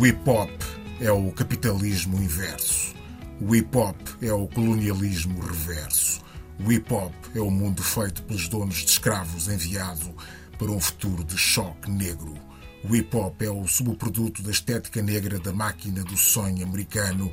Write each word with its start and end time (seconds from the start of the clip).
O 0.00 0.06
hip 0.06 0.30
hop 0.30 0.50
é 0.98 1.12
o 1.12 1.30
capitalismo 1.30 2.16
inverso. 2.16 2.94
O 3.38 3.54
hip 3.54 3.76
hop 3.76 4.00
é 4.22 4.32
o 4.32 4.48
colonialismo 4.48 5.38
reverso. 5.42 6.22
O 6.64 6.72
hip 6.72 6.90
hop 6.90 7.12
é 7.34 7.40
o 7.40 7.50
mundo 7.50 7.82
feito 7.82 8.22
pelos 8.22 8.48
donos 8.48 8.76
de 8.76 8.92
escravos 8.92 9.46
enviado 9.48 10.16
para 10.58 10.70
um 10.70 10.80
futuro 10.80 11.22
de 11.22 11.36
choque 11.36 11.90
negro. 11.90 12.34
O 12.82 12.96
hip 12.96 13.14
hop 13.14 13.42
é 13.42 13.50
o 13.50 13.66
subproduto 13.66 14.42
da 14.42 14.50
estética 14.50 15.02
negra 15.02 15.38
da 15.38 15.52
máquina 15.52 16.02
do 16.02 16.16
sonho 16.16 16.64
americano, 16.64 17.30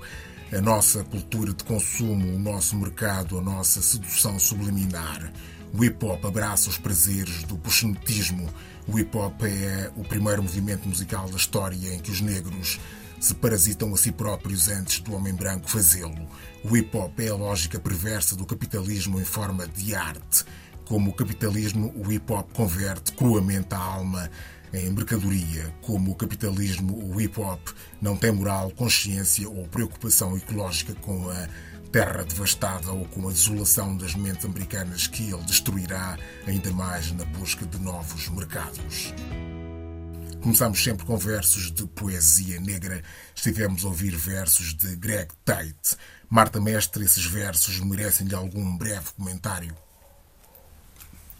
a 0.51 0.59
nossa 0.59 1.05
cultura 1.05 1.53
de 1.53 1.63
consumo, 1.63 2.35
o 2.35 2.37
nosso 2.37 2.75
mercado, 2.75 3.37
a 3.37 3.41
nossa 3.41 3.81
sedução 3.81 4.37
subliminar. 4.37 5.31
O 5.73 5.85
hip 5.85 6.05
hop 6.05 6.25
abraça 6.25 6.69
os 6.69 6.77
prazeres 6.77 7.43
do 7.43 7.57
proxenetismo. 7.57 8.45
O 8.87 8.97
hip 8.97 9.17
hop 9.17 9.43
é 9.43 9.91
o 9.97 10.03
primeiro 10.03 10.41
movimento 10.41 10.87
musical 10.87 11.29
da 11.29 11.35
história 11.35 11.93
em 11.93 11.99
que 11.99 12.09
os 12.09 12.21
negros 12.21 12.79
se 13.19 13.33
parasitam 13.33 13.93
a 13.93 13.97
si 13.97 14.13
próprios 14.13 14.69
antes 14.69 15.01
do 15.01 15.13
homem 15.13 15.33
branco 15.33 15.69
fazê-lo. 15.69 16.25
O 16.63 16.77
hip 16.77 16.95
hop 16.95 17.19
é 17.19 17.27
a 17.27 17.35
lógica 17.35 17.79
perversa 17.81 18.33
do 18.33 18.45
capitalismo 18.45 19.19
em 19.19 19.25
forma 19.25 19.67
de 19.67 19.93
arte. 19.93 20.45
Como 20.85 21.11
o 21.11 21.13
capitalismo, 21.13 21.93
o 21.97 22.09
hip 22.09 22.31
hop 22.31 22.49
converte 22.53 23.11
cruamente 23.11 23.75
a 23.75 23.77
alma 23.77 24.29
em 24.73 24.89
mercadoria. 24.89 25.73
Como 25.81 26.11
o 26.11 26.15
capitalismo, 26.15 27.13
o 27.13 27.19
hip 27.19 27.37
hop 27.41 27.59
não 28.01 28.15
tem 28.15 28.31
moral, 28.31 28.71
consciência 28.71 29.49
ou 29.49 29.67
preocupação 29.67 30.37
ecológica 30.37 30.93
com 30.95 31.29
a 31.29 31.47
terra 31.97 32.23
devastada 32.23 32.91
ou 32.91 33.05
com 33.05 33.27
a 33.27 33.31
desolação 33.31 33.97
das 33.97 34.13
mentes 34.13 34.45
americanas 34.45 35.07
que 35.07 35.31
ele 35.31 35.41
destruirá 35.41 36.15
ainda 36.45 36.71
mais 36.71 37.11
na 37.11 37.25
busca 37.25 37.65
de 37.65 37.79
novos 37.79 38.29
mercados. 38.29 39.11
Começamos 40.43 40.83
sempre 40.83 41.07
com 41.07 41.17
versos 41.17 41.71
de 41.71 41.87
poesia 41.87 42.59
negra. 42.59 43.01
Estivemos 43.35 43.83
a 43.83 43.87
ouvir 43.87 44.15
versos 44.15 44.75
de 44.75 44.95
Greg 44.95 45.29
Tate. 45.43 45.97
Marta 46.29 46.61
Mestre, 46.61 47.03
esses 47.03 47.25
versos 47.25 47.79
merecem-lhe 47.79 48.35
algum 48.35 48.77
breve 48.77 49.11
comentário? 49.17 49.75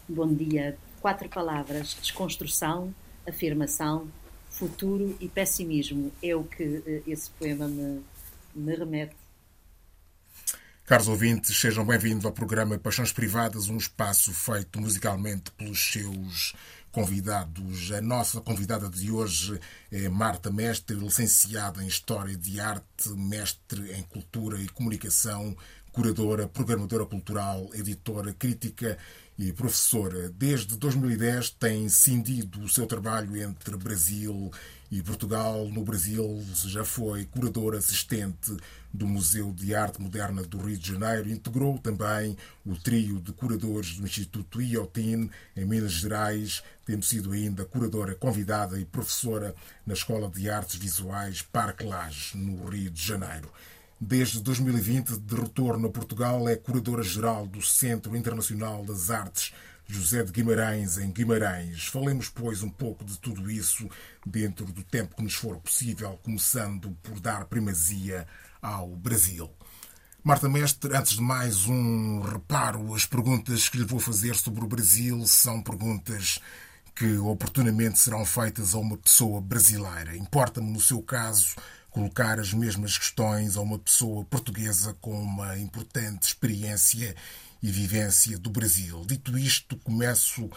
Bom 0.10 0.34
dia. 0.34 0.76
Quatro 1.00 1.30
palavras: 1.30 1.96
desconstrução, 2.02 2.92
afirmação, 3.28 4.08
futuro 4.50 5.16
e 5.20 5.30
pessimismo. 5.30 6.12
É 6.20 6.36
o 6.36 6.44
que 6.44 6.82
eh, 6.88 7.04
esse 7.06 7.30
poema 7.30 7.68
me, 7.68 8.02
me 8.56 8.76
remete. 8.76 9.17
Caros 10.88 11.10
ouvintes, 11.10 11.60
sejam 11.60 11.86
bem-vindos 11.86 12.24
ao 12.24 12.32
programa 12.32 12.80
Paixões 12.80 13.12
Privadas, 13.12 13.68
um 13.68 13.76
espaço 13.76 14.32
feito 14.32 14.80
musicalmente 14.80 15.52
pelos 15.52 15.92
seus 15.92 16.54
convidados. 16.94 17.92
A 17.92 18.00
nossa 18.02 18.40
convidada 18.40 18.88
de 18.88 19.12
hoje 19.12 19.60
é 19.92 20.10
Marta 20.10 20.52
Mestre, 20.52 20.96
licenciada 20.96 21.82
em 21.84 21.88
História 21.88 22.36
de 22.36 22.60
Arte, 22.60 23.10
mestre 23.16 23.94
em 23.94 24.04
Cultura 24.04 24.60
e 24.62 24.68
Comunicação, 24.68 25.56
curadora, 25.92 26.48
programadora 26.48 27.06
cultural, 27.06 27.70
editora, 27.74 28.34
crítica 28.34 28.98
e 29.38 29.54
professora. 29.54 30.30
Desde 30.30 30.76
2010 30.76 31.52
tem 31.52 31.88
cindido 31.90 32.62
o 32.62 32.70
seu 32.70 32.86
trabalho 32.86 33.38
entre 33.38 33.78
Brasil 33.78 34.52
e 34.92 35.02
Portugal. 35.02 35.68
No 35.70 35.84
Brasil 35.84 36.44
já 36.66 36.84
foi 36.84 37.26
curadora 37.26 37.78
assistente 37.78 38.56
do 38.92 39.06
Museu 39.06 39.52
de 39.52 39.76
Arte 39.76 40.02
Moderna 40.02 40.42
do 40.44 40.58
Rio 40.58 40.78
de 40.78 40.92
Janeiro. 40.94 41.30
Integrou 41.30 41.78
também 41.78 42.36
o 42.66 42.76
trio 42.76 43.20
de 43.20 43.32
curadores 43.32 43.98
do 43.98 44.06
Instituto 44.06 44.62
IOTIN 44.62 45.30
em 45.56 45.66
Minas 45.66 45.92
Gerais, 45.92 46.64
tendo 46.86 47.06
sido 47.06 47.32
ainda 47.32 47.66
curadora 47.66 48.16
convidada 48.16 48.80
e 48.80 48.86
professora 48.86 49.54
na 49.88 49.94
Escola 49.94 50.30
de 50.30 50.50
Artes 50.50 50.76
Visuais 50.76 51.42
Parque 51.42 51.86
Lage, 51.86 52.36
no 52.38 52.70
Rio 52.70 52.92
de 52.92 53.02
Janeiro. 53.02 53.50
Desde 54.00 54.42
2020, 54.42 55.18
de 55.18 55.36
retorno 55.36 55.88
a 55.88 55.90
Portugal, 55.90 56.48
é 56.48 56.58
curadora-geral 56.58 57.48
do 57.48 57.62
Centro 57.62 58.16
Internacional 58.16 58.84
das 58.84 59.10
Artes 59.10 59.54
José 59.88 60.24
de 60.24 60.34
Guimarães, 60.34 60.98
em 60.98 61.10
Guimarães. 61.10 61.88
Falemos, 61.88 62.28
pois, 62.28 62.62
um 62.62 62.70
pouco 62.70 63.06
de 63.06 63.18
tudo 63.18 63.50
isso 63.50 63.90
dentro 64.26 64.66
do 64.66 64.84
tempo 64.84 65.16
que 65.16 65.24
nos 65.24 65.36
for 65.36 65.58
possível, 65.58 66.20
começando 66.22 66.92
por 67.02 67.22
dar 67.22 67.46
primazia 67.46 68.28
ao 68.62 68.90
Brasil. 68.90 69.50
Marta 70.22 70.50
Mestre, 70.50 70.94
antes 70.94 71.14
de 71.14 71.22
mais 71.22 71.66
um 71.66 72.20
reparo, 72.20 72.94
as 72.94 73.06
perguntas 73.06 73.70
que 73.70 73.78
lhe 73.78 73.86
vou 73.86 74.02
fazer 74.02 74.36
sobre 74.36 74.66
o 74.66 74.68
Brasil 74.68 75.26
são 75.26 75.64
perguntas 75.64 76.42
que 76.98 77.18
oportunamente 77.18 78.00
serão 78.00 78.26
feitas 78.26 78.74
a 78.74 78.80
uma 78.80 78.98
pessoa 78.98 79.40
brasileira. 79.40 80.18
Importa-me, 80.18 80.72
no 80.72 80.82
seu 80.82 81.02
caso, 81.02 81.56
colocar 81.92 82.40
as 82.40 82.54
mesmas 82.54 82.98
questões 82.98 83.56
a 83.56 83.62
uma 83.62 83.78
pessoa 83.78 84.26
portuguesa 84.26 84.96
com 85.00 85.12
uma 85.22 85.58
importante 85.60 86.24
experiência 86.24 87.16
e 87.62 87.72
vivência 87.72 88.38
do 88.40 88.50
Brasil. 88.50 89.06
Dito 89.06 89.38
isto, 89.38 89.78
começo 89.78 90.50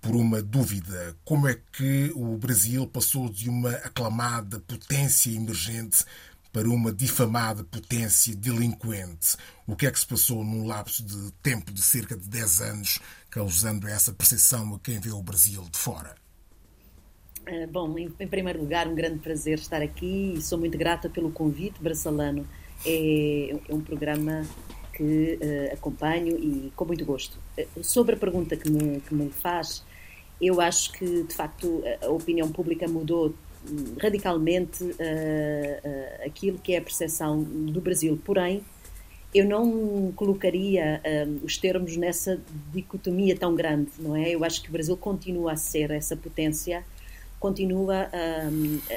por 0.00 0.14
uma 0.14 0.40
dúvida: 0.40 1.16
como 1.24 1.48
é 1.48 1.58
que 1.72 2.12
o 2.14 2.36
Brasil 2.36 2.86
passou 2.86 3.28
de 3.28 3.50
uma 3.50 3.70
aclamada 3.70 4.60
potência 4.60 5.30
emergente 5.30 6.04
para 6.52 6.68
uma 6.68 6.92
difamada 6.92 7.64
potência 7.64 8.36
delinquente? 8.36 9.36
O 9.66 9.74
que 9.74 9.86
é 9.86 9.90
que 9.90 9.98
se 9.98 10.06
passou 10.06 10.44
num 10.44 10.66
lapso 10.66 11.02
de 11.02 11.32
tempo 11.42 11.72
de 11.72 11.82
cerca 11.82 12.16
de 12.16 12.28
10 12.28 12.60
anos, 12.60 13.00
causando 13.30 13.88
essa 13.88 14.12
percepção 14.12 14.74
a 14.74 14.78
quem 14.78 15.00
vê 15.00 15.10
o 15.10 15.22
Brasil 15.22 15.62
de 15.70 15.78
fora? 15.78 16.14
Eh, 17.46 17.66
bom, 17.66 17.98
em, 17.98 18.08
primeiro 18.10 18.60
lugar, 18.60 18.86
um 18.86 18.94
grande 18.94 19.18
prazer 19.18 19.58
estar 19.58 19.82
aqui 19.82 20.34
e 20.36 20.42
sou 20.42 20.58
muito 20.58 20.78
grata 20.78 21.08
pelo 21.08 21.32
convite. 21.32 21.82
Braçalano 21.82 22.46
é, 22.84 23.56
é 23.68 23.74
um 23.74 23.80
programa 23.80 24.46
que 24.92 25.38
uh, 25.40 25.72
acompanho 25.72 26.38
e 26.38 26.70
com 26.76 26.84
muito 26.84 27.04
gosto. 27.04 27.38
Uh, 27.58 27.82
sobre 27.82 28.14
a 28.14 28.18
pergunta 28.18 28.56
que 28.56 28.70
me, 28.70 29.00
que 29.00 29.14
me 29.14 29.30
faz, 29.30 29.82
eu 30.40 30.60
acho 30.60 30.92
que, 30.92 31.22
de 31.24 31.34
facto, 31.34 31.82
a 32.02 32.08
opinião 32.10 32.50
pública 32.52 32.86
mudou 32.86 33.34
radicalmente 34.00 34.84
uh, 34.84 36.26
aquilo 36.26 36.58
que 36.58 36.74
é 36.74 36.78
a 36.78 36.82
percepção 36.82 37.42
do 37.42 37.80
Brasil. 37.80 38.18
Porém, 38.24 38.62
eu 39.34 39.46
não 39.46 40.12
colocaria 40.14 41.00
os 41.42 41.56
termos 41.56 41.96
nessa 41.96 42.38
dicotomia 42.70 43.34
tão 43.34 43.54
grande, 43.54 43.90
não 43.98 44.14
é? 44.14 44.28
Eu 44.28 44.44
acho 44.44 44.60
que 44.62 44.68
o 44.68 44.72
Brasil 44.72 44.94
continua 44.94 45.52
a 45.52 45.56
ser 45.56 45.90
essa 45.90 46.14
potência 46.14 46.84
continua 47.42 48.08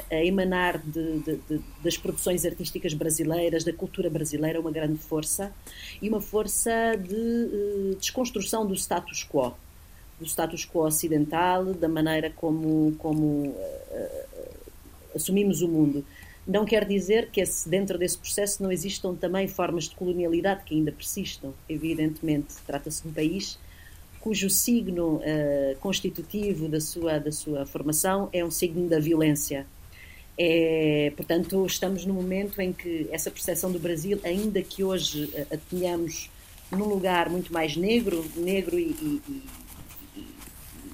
a 0.08 0.24
emanar 0.24 0.78
de, 0.78 1.18
de, 1.18 1.36
de, 1.48 1.60
das 1.82 1.98
produções 1.98 2.44
artísticas 2.46 2.94
brasileiras, 2.94 3.64
da 3.64 3.72
cultura 3.72 4.08
brasileira, 4.08 4.60
uma 4.60 4.70
grande 4.70 4.98
força 4.98 5.52
e 6.00 6.08
uma 6.08 6.20
força 6.20 6.94
de 6.96 7.12
uh, 7.12 7.96
desconstrução 7.98 8.64
do 8.64 8.72
status 8.74 9.26
quo, 9.28 9.52
do 10.20 10.24
status 10.24 10.64
quo 10.64 10.86
ocidental, 10.86 11.74
da 11.74 11.88
maneira 11.88 12.30
como, 12.30 12.94
como 12.98 13.48
uh, 13.48 13.56
assumimos 15.16 15.62
o 15.62 15.68
mundo. 15.68 16.04
Não 16.46 16.64
quer 16.64 16.84
dizer 16.84 17.30
que 17.30 17.40
esse, 17.40 17.68
dentro 17.68 17.98
desse 17.98 18.16
processo 18.16 18.62
não 18.62 18.70
existam 18.70 19.14
também 19.14 19.48
formas 19.48 19.88
de 19.88 19.96
colonialidade 19.96 20.62
que 20.64 20.74
ainda 20.74 20.92
persistam, 20.92 21.52
evidentemente. 21.68 22.54
Trata-se 22.64 23.02
de 23.02 23.08
um 23.08 23.12
país 23.12 23.58
cujo 24.20 24.50
signo 24.50 25.16
uh, 25.16 25.76
constitutivo 25.78 26.68
da 26.68 26.80
sua, 26.80 27.18
da 27.18 27.30
sua 27.30 27.64
formação 27.64 28.28
é 28.32 28.44
um 28.44 28.50
signo 28.50 28.88
da 28.88 28.98
violência. 28.98 29.66
É, 30.38 31.12
portanto, 31.16 31.64
estamos 31.64 32.04
no 32.04 32.12
momento 32.12 32.60
em 32.60 32.72
que 32.72 33.08
essa 33.10 33.30
percepção 33.30 33.72
do 33.72 33.78
Brasil, 33.78 34.20
ainda 34.22 34.60
que 34.62 34.84
hoje 34.84 35.30
a, 35.50 35.54
a 35.54 35.58
tenhamos 35.70 36.28
num 36.70 36.84
lugar 36.84 37.30
muito 37.30 37.52
mais 37.52 37.76
negro, 37.76 38.24
negro 38.36 38.78
e, 38.78 38.90
e, 39.00 39.22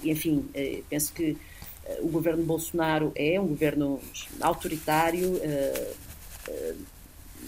e, 0.03 0.11
enfim, 0.11 0.45
eh, 0.55 0.83
penso 0.89 1.13
que 1.13 1.31
eh, 1.31 1.37
o 2.01 2.09
governo 2.09 2.43
Bolsonaro 2.45 3.13
é 3.15 3.41
um 3.41 3.47
governo 3.47 4.01
autoritário, 4.41 5.41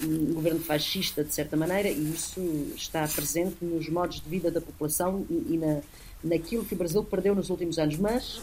um 0.03 0.35
governo 0.35 0.61
fascista, 0.61 1.23
de 1.23 1.33
certa 1.33 1.57
maneira, 1.57 1.89
e 1.89 2.13
isso 2.13 2.41
está 2.77 3.07
presente 3.07 3.65
nos 3.65 3.89
modos 3.89 4.21
de 4.21 4.29
vida 4.29 4.51
da 4.51 4.61
população 4.61 5.25
e, 5.31 5.57
na, 5.57 5.81
naquilo 6.23 6.65
que 6.65 6.75
o 6.75 6.77
Brasil 6.77 7.05
perdeu 7.05 7.35
nos 7.35 7.49
últimos 7.49 7.79
anos. 7.79 7.97
Mas 7.97 8.41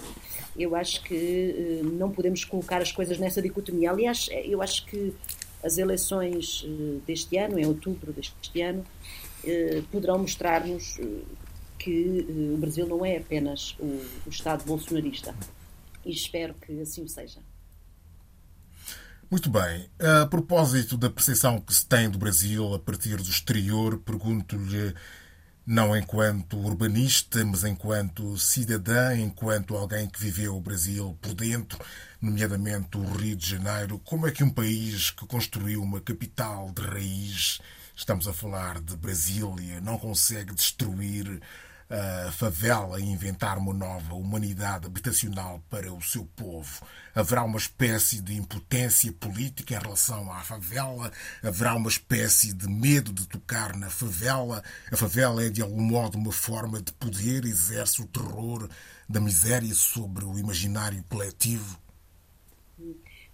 eu 0.58 0.76
acho 0.76 1.04
que 1.04 1.82
não 1.84 2.10
podemos 2.10 2.46
colocar 2.46 2.82
as 2.82 2.92
coisas 2.92 3.18
nessa 3.20 3.42
dicotomia. 3.42 3.92
Aliás, 3.92 4.30
eu 4.46 4.62
acho 4.62 4.86
que 4.86 5.14
as 5.64 5.78
eleições 5.78 6.66
deste 7.06 7.38
ano, 7.38 7.60
em 7.60 7.66
outubro 7.66 8.14
deste 8.14 8.62
ano, 8.62 8.84
poderão 9.92 10.20
mostrar-nos 10.20 11.00
que 11.78 12.26
o 12.54 12.58
Brasil 12.58 12.88
não 12.88 13.06
é 13.06 13.18
apenas 13.18 13.76
o 13.80 14.30
Estado 14.30 14.64
bolsonarista. 14.64 15.36
E 16.06 16.12
espero 16.12 16.54
que 16.56 16.82
assim 16.82 17.08
seja. 17.08 17.40
Muito 19.30 19.50
bem. 19.50 19.90
A 20.00 20.26
propósito 20.26 20.98
da 20.98 21.10
percepção 21.10 21.62
que 21.62 21.74
se 21.74 21.86
tem 21.86 22.10
do 22.10 22.18
Brasil 22.18 22.74
a 22.74 22.80
partir 22.80 23.16
do 23.16 23.30
exterior, 23.30 23.98
pergunto-lhe 24.00 24.94
não 25.66 25.96
enquanto 25.96 26.58
urbanista, 26.58 27.46
mas 27.46 27.64
enquanto 27.64 28.38
cidadã, 28.38 29.16
enquanto 29.16 29.78
alguém 29.78 30.10
que 30.10 30.20
viveu 30.20 30.58
o 30.58 30.60
Brasil 30.60 31.18
por 31.22 31.34
dentro, 31.34 31.80
nomeadamente 32.22 32.98
o 32.98 33.04
Rio 33.04 33.38
de 33.38 33.52
Janeiro. 33.52 34.00
Como 34.00 34.28
é 34.28 34.32
que 34.32 34.44
um 34.44 34.50
país 34.50 35.12
que 35.12 35.26
construiu 35.26 35.82
uma 35.82 36.02
capital 36.02 36.70
de 36.72 36.82
raiz, 36.82 37.62
estamos 37.96 38.28
a 38.28 38.34
falar 38.34 38.82
de 38.82 38.98
Brasília, 38.98 39.80
não 39.80 39.98
consegue 39.98 40.54
destruir 40.54 41.40
a 41.92 42.32
favela 42.32 43.00
e 43.00 43.04
inventar 43.04 43.58
uma 43.58 43.74
nova 43.74 44.14
humanidade 44.14 44.86
habitacional 44.86 45.62
para 45.70 45.92
o 45.94 46.02
seu 46.02 46.24
povo. 46.36 46.82
Haverá 47.14 47.44
uma 47.44 47.58
espécie 47.58 48.22
de 48.22 48.34
impotência 48.34 49.12
política 49.12 49.76
em 49.76 49.80
relação 49.80 50.32
à 50.32 50.40
favela, 50.40 51.12
haverá 51.44 51.76
uma 51.76 51.90
espécie 51.90 52.54
de 52.54 52.68
medo 52.70 53.12
de 53.12 53.28
tocar 53.28 53.76
na 53.76 53.90
favela. 53.90 54.64
A 54.90 54.96
favela 54.96 55.44
é, 55.44 55.50
de 55.50 55.62
algum 55.62 55.82
modo, 55.82 56.18
uma 56.18 56.32
forma 56.32 56.82
de 56.82 56.94
poder, 56.94 57.44
exerce 57.44 58.02
o 58.02 58.08
terror 58.08 58.70
da 59.10 59.20
miséria 59.20 59.76
sobre 59.76 60.24
o 60.24 60.40
imaginário 60.40 61.04
coletivo 61.10 61.81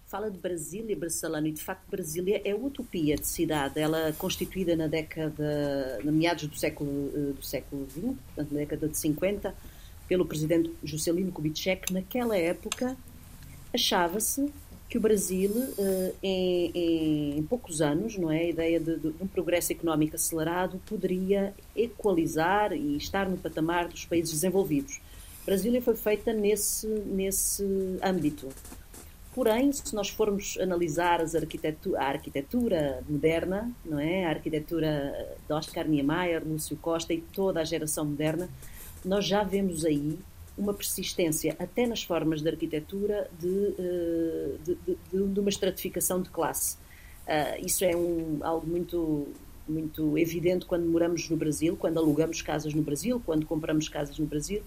fala 0.08 0.30
de 0.30 0.38
Brasília, 0.38 0.96
Barcelona, 0.96 1.48
e 1.48 1.52
de 1.52 1.62
facto 1.62 1.88
Brasília 1.90 2.40
é 2.42 2.54
utopia 2.54 3.14
de 3.14 3.26
cidade. 3.26 3.78
Ela 3.78 4.08
é 4.08 4.12
constituída 4.12 4.74
na 4.74 4.86
década, 4.86 6.00
na 6.02 6.10
meados 6.10 6.46
do 6.46 6.56
século, 6.56 7.12
eh, 7.14 7.32
do 7.34 7.42
século 7.42 7.86
XX, 7.90 8.02
portanto 8.02 8.52
na 8.52 8.58
década 8.60 8.88
de 8.88 8.96
50, 8.96 9.54
pelo 10.08 10.24
presidente 10.24 10.72
Juscelino 10.82 11.30
Kubitschek. 11.30 11.92
Naquela 11.92 12.36
época 12.38 12.96
achava-se 13.72 14.50
que 14.88 14.96
o 14.96 15.00
Brasil, 15.00 15.52
eh, 15.78 16.14
em, 16.22 17.36
em, 17.36 17.42
poucos 17.42 17.82
anos, 17.82 18.16
não 18.16 18.32
é, 18.32 18.38
a 18.38 18.48
ideia 18.48 18.80
de, 18.80 18.96
de, 18.96 19.08
um 19.20 19.26
progresso 19.26 19.72
económico 19.72 20.16
acelerado 20.16 20.80
poderia 20.86 21.52
equalizar 21.76 22.72
e 22.72 22.96
estar 22.96 23.28
no 23.28 23.36
patamar 23.36 23.88
dos 23.88 24.06
países 24.06 24.32
desenvolvidos. 24.32 25.02
Brasília 25.44 25.82
foi 25.82 25.96
feita 25.96 26.32
nesse, 26.32 26.86
nesse 26.86 27.62
âmbito. 28.02 28.48
Porém, 29.38 29.70
se 29.70 29.94
nós 29.94 30.08
formos 30.08 30.58
analisar 30.58 31.20
arquitetura, 31.20 32.00
a 32.00 32.08
arquitetura 32.08 33.04
moderna, 33.08 33.70
não 33.84 34.00
é? 34.00 34.24
a 34.24 34.30
arquitetura 34.30 35.36
de 35.46 35.52
Oscar 35.52 35.86
Niemeyer, 35.86 36.42
Lúcio 36.44 36.76
Costa 36.76 37.14
e 37.14 37.20
toda 37.20 37.60
a 37.60 37.64
geração 37.64 38.04
moderna, 38.04 38.48
nós 39.04 39.24
já 39.24 39.44
vemos 39.44 39.84
aí 39.84 40.18
uma 40.58 40.74
persistência, 40.74 41.54
até 41.56 41.86
nas 41.86 42.02
formas 42.02 42.42
de 42.42 42.48
arquitetura, 42.48 43.30
de, 43.38 43.74
eh, 43.78 44.56
de, 44.64 44.74
de, 44.84 44.98
de 45.28 45.38
uma 45.38 45.50
estratificação 45.50 46.20
de 46.20 46.30
classe. 46.30 46.74
Uh, 47.24 47.64
isso 47.64 47.84
é 47.84 47.94
um, 47.94 48.40
algo 48.40 48.66
muito, 48.66 49.28
muito 49.68 50.18
evidente 50.18 50.66
quando 50.66 50.84
moramos 50.84 51.28
no 51.30 51.36
Brasil, 51.36 51.76
quando 51.76 51.96
alugamos 51.98 52.42
casas 52.42 52.74
no 52.74 52.82
Brasil, 52.82 53.22
quando 53.24 53.46
compramos 53.46 53.88
casas 53.88 54.18
no 54.18 54.26
Brasil 54.26 54.64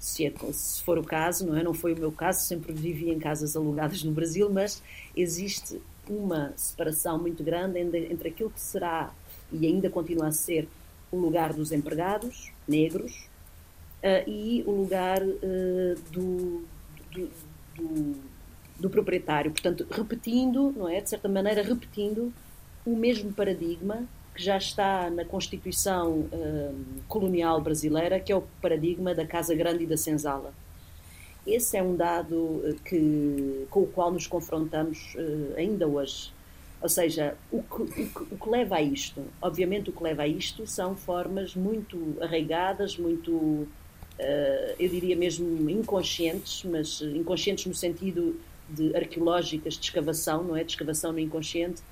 se, 0.00 0.26
é, 0.26 0.32
se, 0.52 0.82
for 0.82 0.98
o 0.98 1.04
caso, 1.04 1.46
não 1.46 1.56
é? 1.56 1.62
Não 1.62 1.74
foi 1.74 1.92
o 1.92 1.98
meu 1.98 2.10
caso, 2.10 2.40
sempre 2.40 2.72
vivi 2.72 3.10
em 3.10 3.18
casas 3.18 3.54
alugadas 3.54 4.02
no 4.02 4.10
Brasil, 4.10 4.50
mas 4.50 4.82
existe 5.14 5.80
uma 6.08 6.52
separação 6.56 7.18
muito 7.18 7.44
grande 7.44 7.78
entre, 7.78 8.10
entre 8.10 8.30
aquilo 8.30 8.50
que 8.50 8.60
será 8.60 9.12
e 9.52 9.66
ainda 9.66 9.90
continua 9.90 10.28
a 10.28 10.32
ser 10.32 10.66
o 11.12 11.16
lugar 11.16 11.52
dos 11.52 11.70
empregados 11.70 12.50
negros 12.66 13.28
uh, 14.02 14.28
e 14.28 14.64
o 14.66 14.70
lugar 14.70 15.22
uh, 15.22 16.00
do, 16.10 16.64
do, 17.12 17.30
do, 17.76 18.16
do, 18.78 18.90
proprietário. 18.90 19.50
Portanto, 19.50 19.86
repetindo, 19.90 20.72
não 20.74 20.88
é? 20.88 21.00
De 21.00 21.10
certa 21.10 21.28
maneira, 21.28 21.62
repetindo 21.62 22.32
o 22.86 22.96
mesmo 22.96 23.32
paradigma 23.32 24.06
que 24.34 24.42
já 24.42 24.56
está 24.56 25.10
na 25.10 25.24
Constituição 25.24 26.20
uh, 26.20 26.84
colonial 27.08 27.60
brasileira, 27.60 28.20
que 28.20 28.32
é 28.32 28.36
o 28.36 28.42
paradigma 28.62 29.14
da 29.14 29.26
Casa 29.26 29.54
Grande 29.54 29.84
e 29.84 29.86
da 29.86 29.96
Senzala. 29.96 30.52
Esse 31.46 31.76
é 31.76 31.82
um 31.82 31.96
dado 31.96 32.62
eh, 32.64 32.74
que, 32.84 33.66
com 33.70 33.80
o 33.80 33.86
qual 33.86 34.12
nos 34.12 34.26
confrontamos 34.26 35.14
uh, 35.14 35.56
ainda 35.56 35.86
hoje. 35.86 36.32
Ou 36.82 36.88
seja, 36.88 37.34
o 37.50 37.62
que, 37.62 37.82
o, 37.82 37.86
que, 37.86 38.02
o 38.02 38.38
que, 38.38 38.48
leva 38.48 38.76
a 38.76 38.82
isto? 38.82 39.22
Obviamente, 39.40 39.90
o 39.90 39.92
que 39.92 40.02
leva 40.02 40.22
a 40.22 40.28
isto 40.28 40.66
são 40.66 40.94
formas 40.94 41.54
muito 41.54 42.16
arraigadas, 42.20 42.96
muito, 42.96 43.32
uh, 43.32 43.66
eu 44.78 44.88
diria 44.88 45.16
mesmo 45.16 45.68
inconscientes, 45.68 46.62
mas 46.64 47.00
inconscientes 47.00 47.66
no 47.66 47.74
sentido 47.74 48.38
de 48.68 48.94
arqueológicas 48.94 49.74
de 49.74 49.84
escavação, 49.84 50.44
não 50.44 50.56
é? 50.56 50.62
De 50.62 50.72
escavação 50.72 51.12
no 51.12 51.18
inconsciente, 51.18 51.82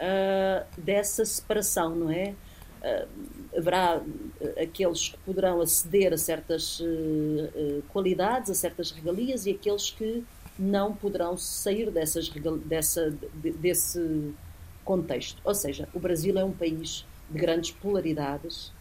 uh, 0.00 0.80
dessa 0.80 1.24
separação, 1.24 1.94
não 1.94 2.10
é? 2.10 2.34
Uh, 2.82 3.08
haverá 3.56 4.00
aqueles 4.60 5.10
que 5.10 5.18
poderão 5.18 5.60
aceder 5.60 6.12
a 6.12 6.16
certas 6.16 6.80
uh, 6.80 7.82
qualidades, 7.92 8.50
a 8.50 8.54
certas 8.54 8.90
regalias 8.90 9.44
e 9.46 9.50
aqueles 9.50 9.90
que 9.90 10.24
não 10.58 10.94
poderão 10.94 11.36
sair 11.36 11.90
dessas, 11.90 12.30
dessa, 12.64 13.12
desse 13.34 14.34
contexto. 14.84 15.40
Ou 15.44 15.54
seja, 15.54 15.88
o 15.94 15.98
Brasil 15.98 16.38
é 16.38 16.44
um 16.44 16.52
país 16.52 17.04
de 17.30 17.38
grandes 17.38 17.70
polaridades 17.70 18.72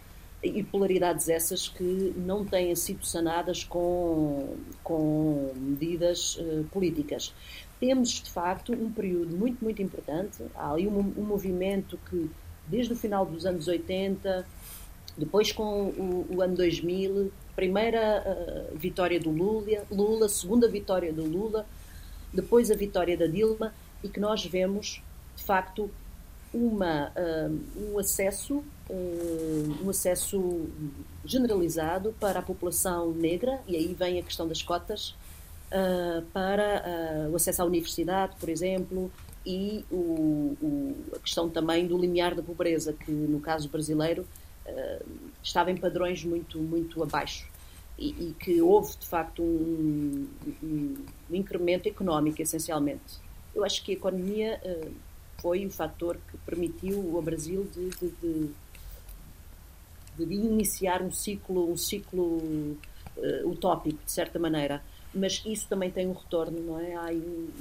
e 0.42 0.64
polaridades 0.64 1.28
essas 1.28 1.68
que 1.68 2.14
não 2.16 2.46
têm 2.46 2.74
sido 2.76 3.06
sanadas 3.06 3.64
com, 3.64 4.56
com 4.84 5.52
medidas 5.56 6.38
uh, 6.38 6.64
políticas 6.72 7.34
temos 7.80 8.10
de 8.10 8.30
facto 8.30 8.74
um 8.74 8.92
período 8.92 9.36
muito, 9.36 9.64
muito 9.64 9.82
importante. 9.82 10.44
Há 10.56 10.72
ali 10.72 10.88
um, 10.88 11.00
um 11.18 11.24
movimento 11.24 12.00
que, 12.10 12.30
desde 12.68 12.94
o 12.94 12.96
final 12.96 13.26
dos 13.26 13.46
anos 13.46 13.68
80, 13.68 14.46
depois 15.18 15.52
com 15.52 15.90
o, 15.90 16.28
o 16.30 16.42
ano 16.42 16.56
2000, 16.56 17.32
primeira 17.56 18.24
uh, 18.72 18.78
vitória 18.78 19.20
do 19.20 19.30
Lula, 19.30 19.84
Lula, 19.92 20.30
segunda 20.30 20.68
vitória 20.68 21.12
do 21.12 21.26
Lula, 21.26 21.66
depois 22.34 22.70
a 22.72 22.76
vitória 22.76 23.18
da 23.18 23.28
Dilma, 23.28 23.74
e 24.04 24.08
que 24.08 24.20
nós 24.20 24.46
vemos, 24.46 25.02
de 25.36 25.44
facto, 25.44 25.90
uma, 26.54 27.12
uh, 27.12 27.92
um 27.92 28.00
acesso 28.00 28.64
uh, 28.90 29.84
um 29.84 29.90
acesso 29.90 30.68
generalizado 31.24 32.14
para 32.20 32.40
a 32.40 32.42
população 32.42 33.12
negra, 33.12 33.62
e 33.68 33.76
aí 33.76 33.94
vem 33.94 34.20
a 34.20 34.24
questão 34.24 34.48
das 34.48 34.62
cotas, 34.62 35.16
uh, 35.72 36.22
para 36.34 36.84
uh, 37.28 37.32
o 37.32 37.36
acesso 37.36 37.62
à 37.62 37.66
universidade, 37.66 38.36
por 38.40 38.50
exemplo, 38.50 39.12
e 39.46 39.86
o, 39.90 40.58
o, 40.62 40.96
a 41.16 41.20
questão 41.20 41.50
também 41.50 41.88
do 41.88 41.98
limiar 41.98 42.36
da 42.36 42.44
pobreza, 42.44 42.94
que 42.94 43.12
no 43.12 43.40
caso 43.40 43.70
brasileiro 43.70 44.26
uh, 44.66 45.06
estava 45.42 45.72
em 45.72 45.78
padrões 45.78 46.24
muito, 46.24 46.60
muito 46.60 47.02
abaixo. 47.02 47.48
E, 47.98 48.10
e 48.10 48.36
que 48.40 48.62
houve, 48.62 48.96
de 48.98 49.08
facto, 49.08 49.42
um, 49.44 50.26
um, 50.64 50.96
um, 51.30 51.36
incremento 51.36 51.90
económico, 51.90 52.42
essencialmente. 52.42 53.20
Eu 53.54 53.66
acho 53.66 53.84
que 53.84 53.92
a 53.92 53.96
economia 53.96 54.58
foi 55.42 55.66
o 55.66 55.70
fator 55.70 56.18
que 56.32 56.38
permitiu 56.38 57.14
ao 57.18 57.22
Brasil 57.22 57.68
de, 57.74 57.90
de, 57.90 58.10
de, 60.18 60.26
de 60.26 60.34
iniciar 60.34 61.02
um 61.02 61.12
ciclo, 61.12 61.70
um 61.70 61.76
ciclo 61.76 62.38
uh, 63.18 63.50
utópico, 63.50 64.00
de 64.06 64.12
certa 64.12 64.40
maneira 64.40 64.82
mas 65.14 65.42
isso 65.46 65.68
também 65.68 65.90
tem 65.90 66.08
um 66.08 66.14
retorno, 66.14 66.60
não 66.62 66.80
é? 66.80 66.96
Há 66.96 67.10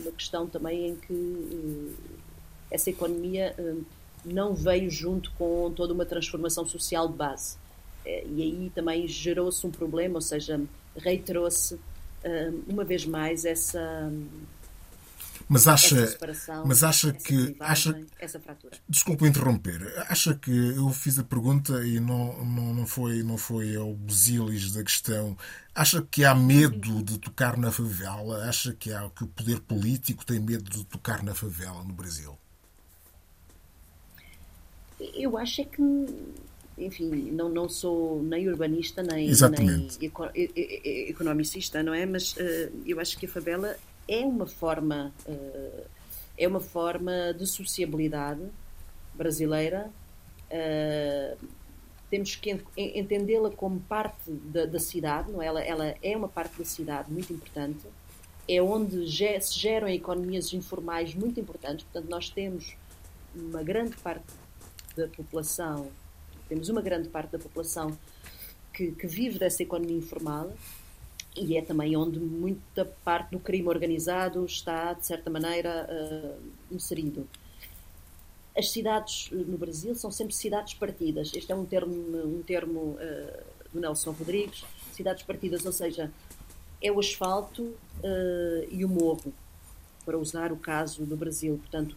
uma 0.02 0.12
questão 0.12 0.47
também 0.47 0.90
em 0.90 0.97
que 0.97 1.12
uh, 1.12 1.95
essa 2.71 2.90
economia 2.90 3.55
uh, 3.59 3.85
não 4.25 4.55
veio 4.55 4.90
junto 4.90 5.31
com 5.33 5.73
toda 5.75 5.95
uma 5.95 6.05
transformação 6.05 6.67
social 6.67 7.09
de 7.09 7.14
base. 7.14 7.57
Uh, 8.05 8.28
e 8.37 8.43
aí 8.43 8.73
também 8.75 9.09
gerou-se 9.09 9.67
um 9.67 9.71
problema, 9.71 10.17
ou 10.17 10.21
seja, 10.21 10.61
reiterou-se 10.97 11.78
uma 12.67 12.83
vez 12.85 13.07
mais 13.07 13.45
essa 13.45 14.12
mas 15.49 15.67
acha, 15.67 16.19
mas 16.67 16.85
acha 16.85 17.12
que 17.12 17.57
acha. 17.59 17.99
Desculpe 18.87 19.26
interromper. 19.26 19.81
Acha 20.09 20.35
que 20.35 20.50
eu 20.50 20.90
fiz 20.90 21.19
a 21.19 21.25
pergunta 21.25 21.85
e 21.87 21.99
não, 21.99 22.45
não, 22.45 22.75
não 22.75 22.87
foi 22.87 23.23
não 23.23 23.38
foi 23.38 23.75
ao 23.75 23.95
busilis 23.95 24.73
da 24.73 24.85
questão. 24.85 25.37
Acha 25.75 26.02
que 26.02 26.25
há 26.25 26.35
medo 26.35 27.02
de 27.02 27.19
tocar 27.19 27.57
na 27.57 27.73
favela? 27.73 28.45
Acha 28.45 28.75
que 28.75 28.93
há 28.93 29.09
que 29.09 29.25
o 29.25 29.26
poder 29.26 29.61
político 29.61 30.26
tem 30.26 30.38
medo 30.38 30.69
de 30.71 30.85
tocar 30.85 31.23
na 31.23 31.35
favela 31.35 31.83
no 31.83 31.95
Brasil? 31.95 32.37
Eu 35.14 35.38
acho 35.38 35.62
é 35.62 35.64
que 35.64 35.83
enfim, 36.76 37.33
não, 37.33 37.49
não 37.49 37.69
sou 37.69 38.23
nem 38.23 38.49
urbanista 38.49 39.02
nem, 39.02 39.31
nem 39.31 39.88
economicista, 41.09 41.83
não 41.83 41.93
é? 41.93 42.07
Mas 42.07 42.33
uh, 42.37 42.71
eu 42.87 43.00
acho 43.00 43.19
que 43.19 43.26
a 43.26 43.28
favela 43.28 43.76
é 44.08 44.20
uma 44.20 44.46
forma 44.46 45.12
uh, 45.26 45.86
é 46.36 46.48
uma 46.48 46.60
forma 46.60 47.34
de 47.36 47.46
sociabilidade 47.46 48.42
brasileira. 49.14 49.90
Uh, 50.50 51.46
temos 52.08 52.36
que 52.36 52.58
entendê-la 52.76 53.50
como 53.50 53.80
parte 53.80 54.30
da, 54.30 54.64
da, 54.64 54.78
cidade, 54.78 55.30
não 55.30 55.42
é? 55.42 55.46
ela, 55.46 55.60
ela 55.60 55.94
é 56.02 56.16
uma 56.16 56.28
parte 56.28 56.56
da 56.58 56.64
cidade 56.64 57.12
muito 57.12 57.30
importante, 57.34 57.86
é 58.48 58.62
onde 58.62 59.06
se 59.42 59.58
geram 59.58 59.86
economias 59.88 60.54
informais 60.54 61.14
muito 61.14 61.38
importantes, 61.38 61.84
portanto 61.84 62.08
nós 62.08 62.30
temos 62.30 62.74
uma 63.34 63.62
grande 63.62 63.94
parte 63.98 64.24
da 64.96 65.06
população 65.08 65.90
temos 66.48 66.68
uma 66.68 66.80
grande 66.80 67.08
parte 67.08 67.30
da 67.30 67.38
população 67.38 67.96
que, 68.72 68.92
que 68.92 69.06
vive 69.06 69.38
dessa 69.38 69.62
economia 69.62 69.98
informal 69.98 70.52
e 71.40 71.57
é 71.57 71.62
também 71.62 71.97
onde 71.97 72.18
muita 72.18 72.85
parte 73.04 73.30
do 73.30 73.38
crime 73.38 73.68
organizado 73.68 74.45
está, 74.45 74.92
de 74.92 75.07
certa 75.07 75.30
maneira, 75.30 75.88
uh, 75.88 76.75
inserido. 76.75 77.28
As 78.57 78.71
cidades 78.71 79.30
no 79.30 79.57
Brasil 79.57 79.95
são 79.95 80.11
sempre 80.11 80.35
cidades 80.35 80.75
partidas. 80.75 81.33
Este 81.35 81.52
é 81.52 81.54
um 81.54 81.64
termo, 81.64 81.95
um 81.95 82.42
termo 82.42 82.97
uh, 82.97 83.45
do 83.73 83.80
Nelson 83.80 84.11
Rodrigues. 84.11 84.64
Cidades 84.92 85.23
partidas, 85.23 85.64
ou 85.64 85.73
seja, 85.73 86.11
é 86.83 86.90
o 86.90 86.99
asfalto 86.99 87.62
uh, 87.62 88.68
e 88.71 88.85
o 88.85 88.88
morro, 88.88 89.33
para 90.04 90.18
usar 90.18 90.52
o 90.52 90.57
caso 90.57 91.04
do 91.04 91.16
Brasil. 91.16 91.57
Portanto, 91.59 91.97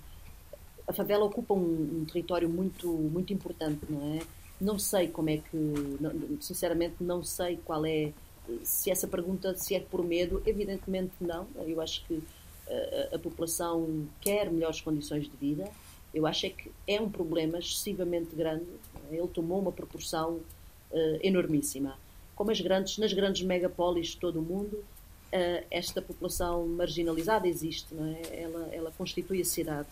a 0.87 0.93
favela 0.93 1.25
ocupa 1.25 1.53
um, 1.53 2.01
um 2.01 2.05
território 2.05 2.49
muito, 2.49 2.87
muito 2.87 3.33
importante, 3.33 3.79
não 3.89 4.15
é? 4.15 4.21
Não 4.59 4.77
sei 4.77 5.07
como 5.07 5.29
é 5.29 5.37
que, 5.37 5.57
sinceramente, 6.39 6.97
não 6.99 7.23
sei 7.23 7.57
qual 7.65 7.83
é, 7.83 8.11
se 8.63 8.89
essa 8.89 9.07
pergunta 9.07 9.55
se 9.55 9.75
é 9.75 9.79
por 9.79 10.03
medo, 10.03 10.41
evidentemente 10.45 11.13
não. 11.19 11.47
Eu 11.65 11.81
acho 11.81 12.05
que 12.05 12.21
a, 12.69 13.15
a 13.15 13.19
população 13.19 14.07
quer 14.19 14.49
melhores 14.51 14.81
condições 14.81 15.25
de 15.25 15.37
vida. 15.37 15.69
Eu 16.13 16.25
acho 16.25 16.45
é 16.45 16.49
que 16.49 16.71
é 16.87 16.99
um 16.99 17.09
problema 17.09 17.59
excessivamente 17.59 18.35
grande. 18.35 18.65
Ele 19.09 19.27
tomou 19.27 19.59
uma 19.59 19.71
proporção 19.71 20.39
uh, 20.91 21.19
enormíssima. 21.21 21.97
Como 22.35 22.51
as 22.51 22.59
grandes, 22.59 22.97
nas 22.97 23.13
grandes 23.13 23.43
megapolis 23.43 24.07
de 24.07 24.17
todo 24.17 24.39
o 24.39 24.41
mundo, 24.41 24.73
uh, 24.75 25.65
esta 25.69 26.01
população 26.01 26.67
marginalizada 26.67 27.47
existe, 27.47 27.93
não 27.93 28.05
é? 28.05 28.41
Ela, 28.41 28.69
ela 28.73 28.91
constitui 28.97 29.41
a 29.41 29.45
cidade 29.45 29.89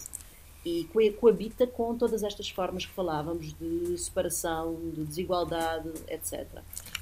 e 0.65 0.89
coabita 1.19 1.65
com 1.65 1.97
todas 1.97 2.21
estas 2.21 2.49
formas 2.49 2.85
que 2.85 2.91
falávamos 2.91 3.53
de 3.53 3.97
separação, 3.97 4.77
de 4.93 5.05
desigualdade, 5.05 5.89
etc. 6.09 6.45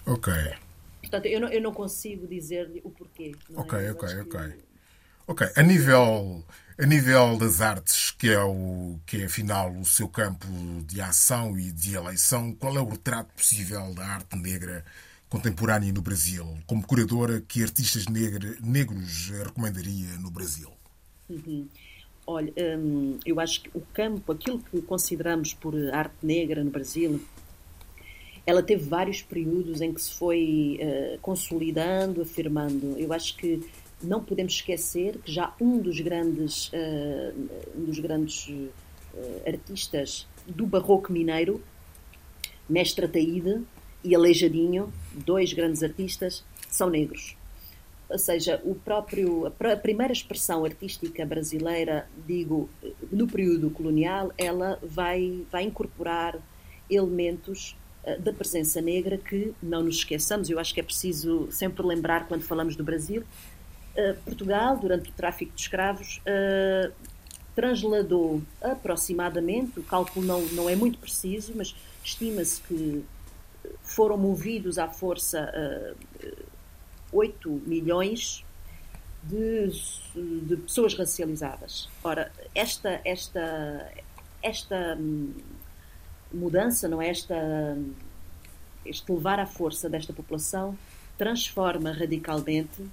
Ok. 0.06 0.32
Portanto, 1.10 1.26
eu 1.26 1.40
não, 1.40 1.48
eu 1.48 1.62
não 1.62 1.74
consigo 1.74 2.28
dizer 2.28 2.70
o 2.84 2.90
porquê. 2.90 3.34
ok, 3.56 3.80
é? 3.80 3.92
ok, 3.92 4.22
ok. 4.22 4.40
Que... 4.52 4.68
Ok, 5.26 5.48
a 5.56 5.64
nível, 5.64 6.44
a 6.78 6.86
nível 6.86 7.38
das 7.38 7.62
artes, 7.62 8.12
que 8.12 8.30
é, 8.30 8.40
o, 8.42 9.00
que 9.06 9.22
é 9.22 9.26
afinal 9.26 9.72
o 9.72 9.86
seu 9.86 10.08
campo 10.08 10.48
de 10.86 11.02
ação 11.02 11.58
e 11.58 11.72
de 11.72 11.96
eleição, 11.96 12.54
qual 12.54 12.76
é 12.78 12.80
o 12.80 12.88
retrato 12.88 13.34
possível 13.34 13.94
da 13.94 14.06
arte 14.06 14.38
negra 14.38 14.86
contemporânea 15.30 15.92
no 15.92 16.02
Brasil? 16.02 16.46
Como 16.66 16.86
curadora, 16.86 17.42
que 17.42 17.64
artistas 17.64 18.08
negre, 18.08 18.58
negros 18.62 19.30
recomendaria 19.30 20.18
no 20.20 20.30
Brasil? 20.30 20.72
Uhum. 21.30 21.68
Olha, 22.26 22.54
hum, 22.78 23.20
eu 23.26 23.40
acho 23.40 23.62
que 23.62 23.70
o 23.74 23.82
campo, 23.94 24.34
aquilo 24.34 24.60
que 24.60 24.82
consideramos 24.82 25.54
por 25.54 25.74
arte 25.94 26.16
negra 26.22 26.62
no 26.64 26.70
Brasil, 26.70 27.22
ela 28.48 28.63
teve 28.63 28.86
vários 28.86 29.22
períodos 29.22 29.82
em 29.82 29.94
que 29.94 30.01
se 30.01 30.13
foi 30.13 30.80
uh, 30.82 31.20
consolidando, 31.20 32.22
afirmando. 32.22 32.98
Eu 32.98 33.12
acho 33.12 33.36
que 33.36 33.62
não 34.01 34.24
podemos 34.24 34.54
esquecer 34.54 35.18
que 35.18 35.30
já 35.30 35.54
um 35.60 35.77
dos 35.80 36.00
grandes, 36.00 36.70
uh, 36.70 37.50
um 37.75 37.84
dos 37.84 38.00
grandes 38.00 38.48
uh, 38.48 38.72
artistas 39.46 40.25
do 40.48 40.66
barroco 40.66 41.12
mineiro, 41.12 41.62
Mestre 42.70 43.04
Ataíde 43.04 43.63
e 44.01 44.16
Aleijadinho, 44.16 44.94
dois 45.13 45.51
grandes 45.51 45.84
artistas, 45.84 46.46
são 46.70 46.89
negros 46.89 47.36
ou 48.10 48.18
seja, 48.18 48.62
o 48.63 48.74
próprio, 48.74 49.48
a 49.48 49.75
primeira 49.75 50.13
expressão 50.13 50.63
artística 50.63 51.25
brasileira, 51.25 52.08
digo, 52.25 52.70
no 53.12 53.27
período 53.27 53.70
colonial, 53.70 54.32
ela 54.38 54.80
vai, 54.82 55.44
vai 55.51 55.63
incorporar 55.63 56.39
elementos 56.89 57.75
da 58.20 58.32
presença 58.32 58.80
negra 58.80 59.18
que 59.18 59.54
não 59.62 59.84
nos 59.84 59.98
esqueçamos. 59.98 60.50
Eu 60.50 60.60
acho 60.60 60.74
que 60.74 60.80
é 60.80 60.84
preciso 60.84 61.48
sempre 61.51 61.86
lembrar 61.86 62.27
quando 62.27 62.42
falamos 62.44 62.75
do 62.75 62.84
Brasil. 62.84 63.24
Uh, 63.96 64.16
Portugal, 64.24 64.77
durante 64.77 65.10
o 65.10 65.13
tráfico 65.13 65.54
de 65.54 65.62
escravos, 65.62 66.22
uh, 66.22 66.94
transladou 67.56 68.42
aproximadamente, 68.62 69.80
o 69.80 69.84
cálculo 69.84 70.25
não, 70.25 70.42
não 70.50 70.70
é 70.70 70.75
muito 70.75 71.00
preciso, 71.00 71.54
mas 71.56 71.75
estima-se 72.04 72.62
que 72.62 73.04
foram 73.84 74.16
movidos 74.18 74.77
à 74.77 74.88
força 74.88 75.51
8 77.12 77.50
milhões 77.66 78.46
de, 79.24 79.72
de, 80.46 80.58
pessoas 80.58 80.94
racializadas. 80.94 81.89
Ora, 82.04 82.32
esta, 82.56 83.01
esta, 83.04 83.92
esta 84.42 84.98
hum, 85.00 85.34
mudança, 86.34 86.88
não 86.88 87.01
é? 87.01 87.10
esta, 87.10 87.77
este 88.86 89.12
levar 89.12 89.39
à 89.39 89.46
força 89.46 89.89
desta 89.89 90.13
população, 90.13 90.77
transforma 91.17 91.91
radicalmente 91.91 92.84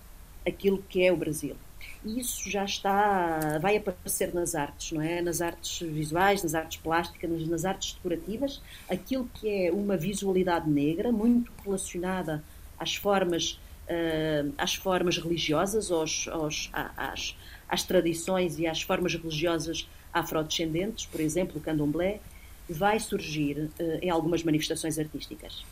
aquilo 0.47 0.83
que 0.89 1.05
é 1.05 1.13
o 1.13 1.17
Brasil. 1.17 1.57
E 2.05 2.21
isso 2.21 2.51
já 2.51 2.65
está, 2.65 3.59
vai 3.61 3.77
aparecer 3.77 4.33
nas 4.35 4.55
artes, 4.55 4.93
não 4.93 5.01
é? 5.01 5.23
Nas 5.23 5.41
artes 5.41 5.87
visuais, 5.87 6.43
nas 6.43 6.55
artes 6.55 6.79
plásticas, 6.79 7.31
nas, 7.31 7.47
nas 7.47 7.65
artes 7.65 7.95
decorativas, 7.95 8.61
aquilo 8.89 9.29
que 9.35 9.67
é 9.67 9.73
uma 9.73 9.97
visualidade 9.97 10.69
negra, 10.69 11.11
muito 11.11 11.51
relacionada 11.65 12.43
às 12.79 12.95
formas 12.95 13.59
uh, 13.85 14.53
às 14.57 14.75
formas 14.75 15.19
religiosas, 15.19 15.91
aos, 15.91 16.29
aos, 16.29 16.71
às, 16.73 17.37
às 17.69 17.83
tradições 17.83 18.59
e 18.59 18.67
às 18.67 18.83
formas 18.83 19.15
religiosas 19.15 19.89
afrodescendentes, 20.13 21.07
por 21.07 21.21
exemplo, 21.21 21.59
o 21.59 21.61
candomblé, 21.61 22.21
vai 22.69 22.99
surgir 22.99 23.71
uh, 23.79 23.83
em 24.01 24.11
algumas 24.11 24.43
manifestações 24.43 24.99
artísticas. 24.99 25.65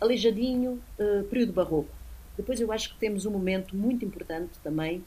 Aleijadinho, 0.00 0.80
uh, 0.98 1.24
período 1.24 1.52
barroco. 1.52 1.90
Depois 2.36 2.60
eu 2.60 2.72
acho 2.72 2.94
que 2.94 2.98
temos 2.98 3.26
um 3.26 3.30
momento 3.30 3.76
muito 3.76 4.04
importante 4.04 4.52
também, 4.62 5.04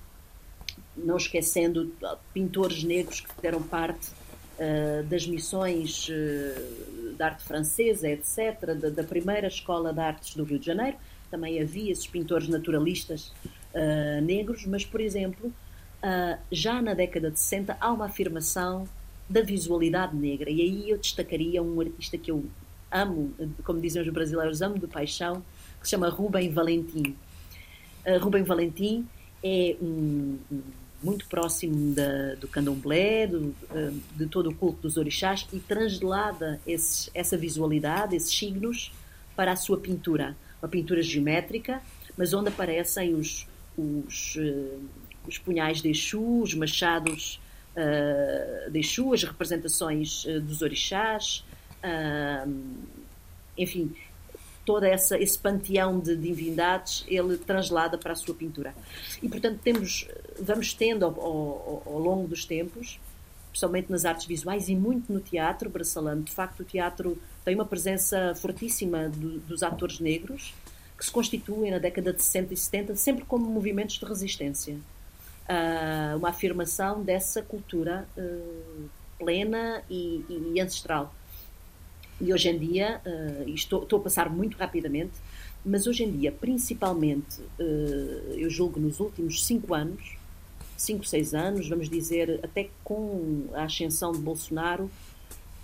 não 0.95 1.17
esquecendo 1.17 1.91
pintores 2.33 2.83
negros 2.83 3.21
que 3.21 3.41
deram 3.41 3.61
parte 3.61 4.09
uh, 4.09 5.03
das 5.05 5.25
missões 5.25 6.07
uh, 6.09 7.23
arte 7.23 7.43
francesa, 7.43 8.09
etc., 8.09 8.75
da, 8.75 8.89
da, 8.89 9.03
primeira 9.03 9.47
escola 9.47 9.93
de 9.93 9.99
artes 9.99 10.35
do 10.35 10.43
Rio 10.43 10.59
de 10.59 10.65
Janeiro, 10.65 10.97
também 11.31 11.61
havia 11.61 11.91
esses 11.91 12.05
pintores 12.05 12.47
naturalistas 12.47 13.31
negros, 14.21 14.67
mas, 14.67 14.85
por 14.85 15.01
exemplo, 15.01 15.47
uh, 15.47 16.37
já 16.51 16.81
na 16.81 16.93
década 16.93 17.31
de 17.31 17.39
60 17.39 17.77
há 17.79 17.91
uma 17.91 18.05
afirmação 18.05 18.87
da 19.33 19.41
visualidade 19.41 20.15
negra, 20.15 20.49
e 20.49 20.61
aí 20.61 20.89
eu 20.89 20.97
destacaria 20.97 21.61
um 21.61 21.81
artista 21.81 22.17
que 22.17 22.29
eu 22.29 22.45
amo, 22.91 23.33
como 23.63 23.81
dizem 23.81 24.01
os 24.01 24.09
brasileiros, 24.09 24.61
amo 24.61 24.77
de 24.77 24.87
paixão, 24.87 25.43
que 25.79 25.87
se 25.87 25.91
chama 25.91 26.09
Rubem 26.09 26.51
Valentim. 26.51 27.15
Uh, 28.05 28.19
Rubem 28.21 28.43
Valentim 28.43 29.07
é 29.43 29.75
um, 29.81 30.37
um, 30.51 30.61
muito 31.01 31.27
próximo 31.27 31.95
da, 31.95 32.35
do 32.35 32.47
candomblé, 32.47 33.27
do, 33.27 33.55
de 34.15 34.27
todo 34.27 34.51
o 34.51 34.55
culto 34.55 34.83
dos 34.83 34.97
orixás, 34.97 35.47
e 35.51 35.59
translada 35.59 36.61
essa 37.13 37.35
visualidade, 37.35 38.15
esses 38.15 38.33
signos, 38.33 38.91
para 39.35 39.51
a 39.51 39.55
sua 39.55 39.79
pintura 39.79 40.35
uma 40.63 40.69
pintura 40.69 41.01
geométrica, 41.01 41.81
mas 42.17 42.33
onde 42.33 42.47
aparecem 42.47 43.13
os, 43.13 43.45
os, 43.77 44.35
uh, 44.37 44.79
os 45.27 45.37
punhais 45.37 45.81
de 45.81 45.89
Exu, 45.89 46.41
os 46.41 46.53
machados 46.53 47.37
uh, 47.75 49.13
as 49.13 49.23
representações 49.23 50.25
uh, 50.25 50.41
dos 50.41 50.61
orixás, 50.61 51.43
enfim, 53.57 53.93
todo 54.65 54.85
essa, 54.85 55.17
esse 55.17 55.37
panteão 55.37 55.99
de 55.99 56.15
divindades 56.15 57.03
ele 57.07 57.37
translada 57.37 57.97
para 57.97 58.13
a 58.13 58.15
sua 58.15 58.33
pintura. 58.33 58.73
E, 59.21 59.27
portanto, 59.27 59.59
temos, 59.61 60.07
vamos 60.39 60.73
tendo 60.73 61.05
ao, 61.05 61.19
ao, 61.19 61.83
ao 61.85 61.99
longo 61.99 62.27
dos 62.27 62.45
tempos, 62.45 62.99
especialmente 63.47 63.91
nas 63.91 64.05
artes 64.05 64.25
visuais 64.25 64.69
e 64.69 64.75
muito 64.75 65.11
no 65.11 65.19
teatro 65.19 65.69
braçalano. 65.69 66.23
De 66.23 66.31
facto, 66.31 66.61
o 66.61 66.63
teatro 66.63 67.21
tem 67.45 67.53
uma 67.53 67.65
presença 67.65 68.33
fortíssima 68.35 69.09
do, 69.09 69.39
dos 69.39 69.61
atores 69.61 69.99
negros, 69.99 70.53
que 70.97 71.05
se 71.05 71.11
constituem 71.11 71.71
na 71.71 71.79
década 71.79 72.13
de 72.13 72.23
60 72.23 72.53
e 72.53 72.57
70 72.57 72.95
sempre 72.95 73.25
como 73.25 73.45
movimentos 73.45 73.99
de 73.99 74.05
resistência. 74.05 74.77
Uh, 75.43 76.17
uma 76.17 76.29
afirmação 76.29 77.03
dessa 77.03 77.41
cultura 77.41 78.07
uh, 78.17 78.89
plena 79.19 79.83
e, 79.89 80.23
e, 80.29 80.61
ancestral. 80.61 81.13
E 82.21 82.33
hoje 82.33 82.47
em 82.47 82.57
dia, 82.57 83.01
uh, 83.05 83.49
estou, 83.49 83.83
estou, 83.83 83.99
a 83.99 84.03
passar 84.03 84.29
muito 84.29 84.57
rapidamente, 84.57 85.11
mas 85.65 85.85
hoje 85.85 86.05
em 86.05 86.11
dia, 86.11 86.31
principalmente, 86.31 87.41
eu 88.37 88.49
julgo 88.49 88.79
nos 88.79 88.99
últimos 88.99 89.45
cinco 89.45 89.73
anos, 89.73 90.17
cinco, 90.77 91.05
seis 91.05 91.33
anos, 91.33 91.67
vamos 91.69 91.89
dizer, 91.89 92.39
até 92.43 92.69
com 92.83 93.45
a 93.53 93.63
ascensão 93.63 94.11
de 94.11 94.19
Bolsonaro, 94.19 94.91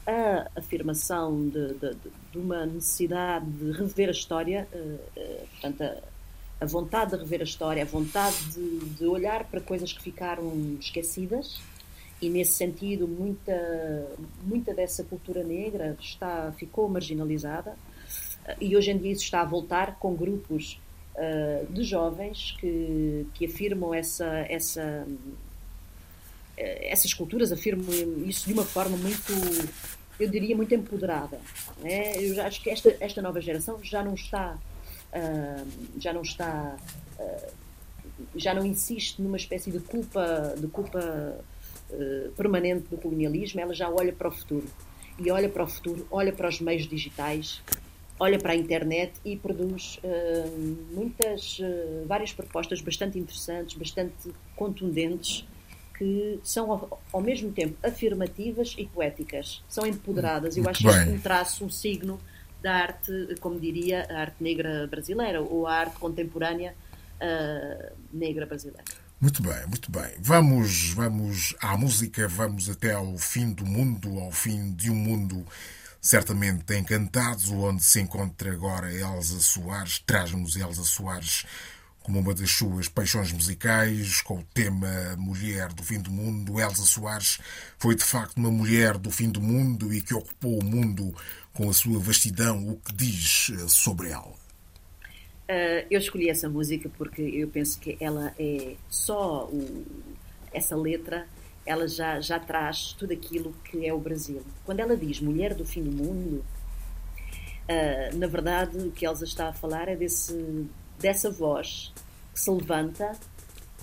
a 0.08 0.48
afirmação 0.56 1.50
de, 1.50 1.74
de, 1.74 1.96
de, 2.32 2.38
uma 2.38 2.66
necessidade 2.66 3.46
de 3.46 3.72
rever 3.72 4.08
a 4.08 4.12
história, 4.12 4.68
portanto, 5.52 6.02
a, 6.60 6.66
vontade 6.66 7.12
de 7.12 7.18
rever 7.18 7.42
a 7.42 7.44
história, 7.44 7.84
a 7.84 7.86
vontade 7.86 8.38
de, 8.52 8.80
de, 8.96 9.06
olhar 9.06 9.44
para 9.46 9.62
coisas 9.62 9.94
que 9.94 10.02
ficaram 10.02 10.78
esquecidas 10.80 11.60
e 12.22 12.30
nesse 12.30 12.54
sentido 12.54 13.08
muita 13.08 14.08
muita 14.44 14.74
dessa 14.74 15.04
cultura 15.04 15.44
negra 15.44 15.96
está 16.00 16.52
ficou 16.58 16.90
marginalizada 16.90 17.78
e 18.60 18.76
hoje 18.76 18.92
em 18.92 18.98
dia 18.98 19.12
isso 19.12 19.24
está 19.24 19.42
a 19.42 19.46
voltar 19.46 19.96
com 19.96 20.14
grupos 20.16 20.80
uh, 21.16 21.72
de 21.72 21.84
jovens 21.84 22.56
que, 22.60 23.26
que 23.34 23.46
afirmam 23.46 23.94
essa 23.94 24.26
essa 24.50 25.08
essas 26.58 27.14
culturas 27.14 27.54
afirmam 27.54 27.88
isso 28.26 28.46
de 28.46 28.54
uma 28.54 28.66
forma 28.66 28.98
muito 28.98 29.32
eu 30.20 30.30
diria 30.30 30.58
muito 30.58 30.76
empoderada 30.76 31.40
né? 31.82 32.18
eu 32.18 32.42
acho 32.44 32.62
que 32.62 32.70
esta 32.70 32.94
esta 33.00 33.22
nova 33.22 33.40
geração 33.40 33.80
já 33.82 34.04
não 34.04 34.14
está 34.14 34.58
já 35.98 36.14
não 36.14 36.22
está 36.22 36.78
uh, 37.20 37.54
já 38.36 38.54
não 38.54 38.66
insiste 38.66 39.22
numa 39.22 39.38
espécie 39.38 39.72
de 39.72 39.80
culpa 39.80 40.54
de 40.58 40.68
culpa 40.68 41.40
uh, 41.90 42.32
permanente 42.32 42.88
do 42.90 42.98
colonialismo. 42.98 43.60
Ela 43.60 43.74
já 43.74 43.90
olha 43.90 44.14
para 44.14 44.28
o 44.28 44.32
futuro. 44.32 44.68
E 45.18 45.30
olha 45.32 45.50
para 45.50 45.64
o 45.64 45.68
futuro 45.68 46.08
olha 46.10 46.32
para 46.32 46.48
os 46.48 46.62
meios 46.62 46.88
digitais 46.88 47.62
olha 48.18 48.38
para 48.38 48.54
a 48.54 48.56
internet 48.56 49.14
e 49.24 49.36
produz 49.36 50.00
muitas 50.92 51.60
várias 52.06 52.32
propostas 52.32 52.80
bastante 52.80 53.20
interessantes 53.20 53.78
bastante 53.78 54.32
contundentes 54.56 55.46
que 56.00 56.40
são 56.42 56.90
ao, 57.12 57.22
mesmo 57.22 57.52
tempo 57.52 57.76
afirmativas 57.84 58.74
e 58.78 58.86
poéticas. 58.86 59.62
São 59.68 59.86
empoderadas. 59.86 60.56
Eu 60.56 60.68
acho 60.70 60.80
que 60.80 60.88
é 60.88 61.04
um 61.04 61.20
traço 61.20 61.66
um 61.66 61.70
signo 61.70 62.18
da 62.62 62.74
arte, 62.74 63.36
como 63.40 63.60
diria, 63.60 64.06
a 64.10 64.22
arte 64.22 64.44
negra 64.44 64.88
brasileira 64.88 65.42
ou 65.42 65.68
a 65.68 65.74
arte 65.74 65.98
contemporânea 65.98 66.74
uh, 67.22 67.96
negra 68.12 68.46
brasileira. 68.46 68.84
Muito 69.20 69.42
bem, 69.44 69.66
muito 69.68 69.92
bem. 69.92 70.12
Vamos, 70.20 70.92
vamos 70.92 71.56
à 71.62 71.76
música, 71.78 72.28
vamos 72.28 72.70
até 72.70 72.94
ao 72.94 73.18
fim 73.18 73.52
do 73.52 73.66
mundo, 73.66 74.18
ao 74.20 74.32
fim 74.32 74.72
de 74.72 74.90
um 74.90 74.96
mundo 74.96 75.46
certamente 76.02 76.74
encantado, 76.74 77.54
onde 77.62 77.84
se 77.84 78.00
encontra 78.00 78.54
agora 78.54 78.94
Elsa 78.94 79.40
Soares, 79.40 80.00
traz-nos 80.06 80.56
Elsa 80.56 80.84
Soares 80.84 81.46
como 82.02 82.22
uma 82.22 82.34
das 82.34 82.50
suas 82.52 82.88
paixões 82.88 83.32
musicais, 83.32 84.22
com 84.22 84.40
o 84.40 84.44
tema 84.54 85.16
Mulher 85.18 85.72
do 85.74 85.84
Fim 85.84 86.00
do 86.00 86.10
Mundo. 86.10 86.60
Elsa 86.60 86.84
Soares 86.84 87.40
foi 87.78 87.96
de 87.96 88.04
facto 88.04 88.38
uma 88.38 88.50
mulher 88.50 88.98
do 88.98 89.12
fim 89.12 89.30
do 89.30 89.42
mundo 89.42 89.94
e 89.94 90.02
que 90.02 90.14
ocupou 90.14 90.60
o 90.60 90.66
mundo 90.66 91.14
com 91.60 91.70
a 91.70 91.74
sua 91.74 92.00
vastidão. 92.00 92.70
O 92.70 92.76
que 92.78 92.94
diz 92.94 93.52
eh, 93.52 93.68
sobre 93.68 94.12
ela? 94.12 94.32
Uh, 94.32 95.84
eu 95.92 96.00
escolhi 96.00 96.30
essa 96.30 96.48
música 96.48 96.90
porque 96.98 97.22
eu 97.22 97.50
penso 97.50 97.78
que 97.82 97.98
ela 98.00 98.34
é 98.40 98.76
só 98.88 99.46
o, 99.48 99.86
essa 100.54 100.78
letra, 100.78 101.28
ela 101.66 101.86
já, 101.86 102.22
já 102.22 102.40
traz 102.40 102.94
tudo 102.94 103.12
aquilo 103.12 103.54
que 103.66 103.86
é 103.86 103.94
o 103.94 104.00
Brasil. 104.00 104.42
Quando 104.64 104.80
ela 104.80 104.96
diz 104.96 105.20
mulher 105.20 105.54
do 105.54 105.66
fim 105.66 105.84
do 105.84 105.92
mundo, 105.92 106.46
uh, 107.68 108.18
na 108.18 108.28
verdade 108.28 108.78
o 108.78 108.92
que 108.92 109.06
Elsa 109.06 109.26
está 109.26 109.50
a 109.50 109.54
falar 109.54 109.90
é 109.90 109.98
desse, 109.98 110.66
dessa 110.98 111.30
voz 111.30 111.92
que 112.34 112.40
se 112.40 112.50
levanta 112.50 113.12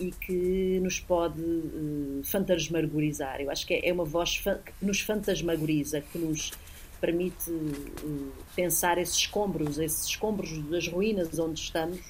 e 0.00 0.12
que 0.12 0.80
nos 0.82 0.98
pode 0.98 1.42
uh, 1.42 2.22
fantasmagorizar. 2.24 3.38
Eu 3.42 3.50
acho 3.50 3.66
que 3.66 3.74
é, 3.74 3.90
é 3.90 3.92
uma 3.92 4.04
voz 4.06 4.38
que 4.38 4.72
nos 4.80 5.02
fantasmagoriza, 5.02 6.00
que 6.00 6.16
nos 6.16 6.52
permite 7.00 7.50
uh, 7.50 8.32
pensar 8.54 8.98
esses 8.98 9.16
escombros, 9.16 9.78
esses 9.78 10.06
escombros 10.06 10.58
das 10.68 10.88
ruínas 10.88 11.38
onde 11.38 11.60
estamos. 11.60 12.00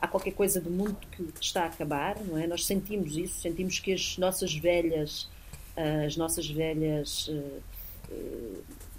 Há 0.00 0.06
qualquer 0.06 0.32
coisa 0.32 0.60
do 0.60 0.70
mundo 0.70 0.96
que 1.10 1.24
está 1.40 1.62
a 1.62 1.66
acabar, 1.66 2.18
não 2.22 2.36
é? 2.36 2.46
Nós 2.46 2.66
sentimos 2.66 3.16
isso, 3.16 3.40
sentimos 3.40 3.78
que 3.78 3.92
as 3.92 4.18
nossas 4.18 4.54
velhas, 4.54 5.22
uh, 5.76 6.06
as 6.06 6.16
nossas 6.16 6.48
velhas 6.48 7.30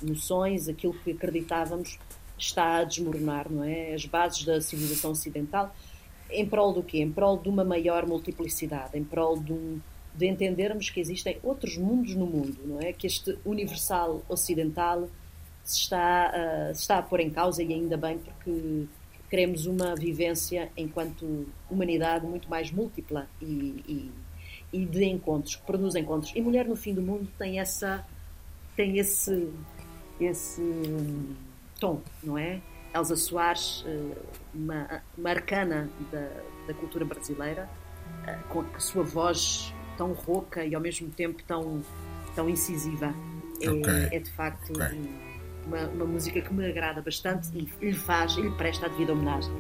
noções, 0.02 0.68
aquilo 0.68 0.94
que 0.94 1.12
acreditávamos, 1.12 1.98
está 2.38 2.78
a 2.78 2.84
desmoronar, 2.84 3.52
não 3.52 3.64
é? 3.64 3.94
As 3.94 4.06
bases 4.06 4.44
da 4.44 4.60
civilização 4.62 5.12
ocidental, 5.12 5.74
em 6.30 6.46
prol 6.46 6.74
do 6.74 6.84
quê? 6.84 7.00
Em 7.00 7.12
prol 7.12 7.38
de 7.38 7.50
uma 7.50 7.64
maior 7.64 8.06
multiplicidade, 8.06 8.98
em 8.98 9.04
prol 9.04 9.40
de, 9.40 9.54
um, 9.54 9.80
de 10.14 10.28
entendermos 10.28 10.90
que 10.90 11.00
existem 11.00 11.38
outros 11.44 11.78
mundos 11.78 12.16
no 12.16 12.26
mundo, 12.26 12.58
não 12.66 12.80
é? 12.82 12.92
Que 12.92 13.08
este 13.08 13.38
universal 13.46 14.24
ocidental 14.28 15.10
se 15.66 15.80
está, 15.80 16.32
uh, 16.32 16.76
se 16.76 16.82
está 16.82 16.98
a 17.00 17.02
pôr 17.02 17.20
em 17.20 17.30
causa 17.30 17.64
e 17.64 17.74
ainda 17.74 17.98
bem 17.98 18.18
porque 18.18 18.86
queremos 19.30 19.66
uma 19.66 19.96
vivência 19.96 20.72
enquanto 20.78 21.48
humanidade 21.70 22.26
muito 22.26 22.50
mais 22.50 22.72
múltipla 22.72 23.28
e, 23.42 23.84
e, 23.88 24.12
e 24.72 24.86
de 24.86 25.04
encontros, 25.06 25.56
que 25.56 25.64
produz 25.64 25.96
encontros. 25.96 26.32
E 26.36 26.42
Mulher 26.42 26.68
no 26.68 26.76
Fim 26.76 26.94
do 26.94 27.02
Mundo 27.02 27.28
tem 27.38 27.60
essa 27.60 28.06
tem 28.76 28.98
esse 28.98 29.50
esse 30.20 30.62
tom, 31.80 32.02
não 32.24 32.38
é? 32.38 32.62
Elsa 32.94 33.16
Soares, 33.18 33.84
eh, 33.86 34.18
uma, 34.54 35.04
uma 35.18 35.30
arcana 35.30 35.90
da, 36.12 36.30
da 36.68 36.74
cultura 36.74 37.04
brasileira, 37.04 37.70
eh, 38.26 38.38
com 38.48 38.62
a 38.62 38.80
sua 38.80 39.04
voz 39.04 39.74
tão 39.98 40.14
rouca 40.14 40.64
e 40.64 40.74
ao 40.74 40.80
mesmo 40.80 41.10
tempo 41.10 41.44
tão, 41.44 41.84
tão 42.34 42.50
incisiva. 42.50 43.14
É, 43.62 43.70
okay. 43.70 44.08
é 44.12 44.20
de 44.20 44.32
facto 44.32 44.72
okay. 44.72 45.25
Uma, 45.66 45.88
uma 45.88 46.06
música 46.06 46.42
que 46.42 46.54
me 46.54 46.66
agrada 46.66 47.02
bastante 47.02 47.50
e 47.54 47.86
lhe 47.86 47.94
faz, 47.94 48.34
lhe 48.36 48.52
presta 48.52 48.86
a 48.86 48.90
devida 48.90 49.14
homenagem. 49.14 49.54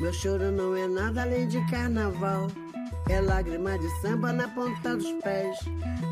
Meu 0.00 0.12
choro 0.12 0.50
não 0.50 0.76
é 0.76 0.88
nada 0.88 1.22
além 1.22 1.46
de 1.46 1.64
carnaval. 1.70 2.48
É 3.08 3.20
lágrima 3.20 3.78
de 3.78 3.88
samba 4.00 4.32
na 4.32 4.48
ponta 4.48 4.96
dos 4.96 5.10
pés. 5.22 5.58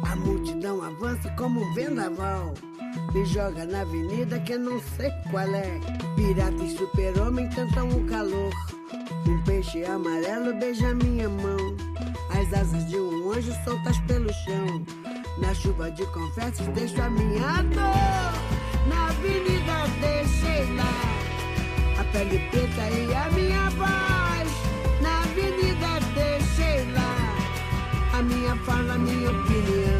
A 0.09 0.17
multidão 0.17 0.83
avança 0.83 1.31
como 1.37 1.61
um 1.61 1.75
vendaval. 1.75 2.55
Me 3.13 3.25
joga 3.25 3.65
na 3.65 3.81
avenida 3.81 4.39
que 4.41 4.57
não 4.57 4.81
sei 4.97 5.11
qual 5.31 5.55
é. 5.55 5.81
Pirata 6.17 6.63
e 6.63 6.77
super-homem 6.77 7.49
cantam 7.51 7.89
o 7.89 8.07
calor. 8.07 8.53
Um 9.27 9.43
peixe 9.45 9.85
amarelo 9.85 10.55
beija 10.55 10.95
minha 10.95 11.29
mão. 11.29 11.77
As 12.31 12.53
asas 12.53 12.87
de 12.89 12.97
um 12.97 13.33
anjo 13.33 13.53
soltas 13.65 13.99
pelo 14.07 14.33
chão. 14.33 14.85
Na 15.39 15.55
chuva 15.55 15.91
de 15.91 16.05
confetes 16.07 16.67
deixo 16.69 17.01
a 17.03 17.11
minha 17.11 17.63
dor. 17.63 18.89
Na 18.89 19.09
avenida 19.09 19.87
deixei 20.01 20.77
lá 20.77 21.11
pele 22.13 22.39
preta 22.51 22.89
e 22.91 23.15
a 23.15 23.31
minha 23.31 23.71
voz. 23.71 24.51
Na 25.01 25.19
avenida 25.23 26.01
deixei 26.15 26.93
lá 26.93 28.19
a 28.19 28.23
minha 28.23 28.57
fala, 28.65 28.95
a 28.95 28.99
minha 28.99 29.31
opinião. 29.31 30.00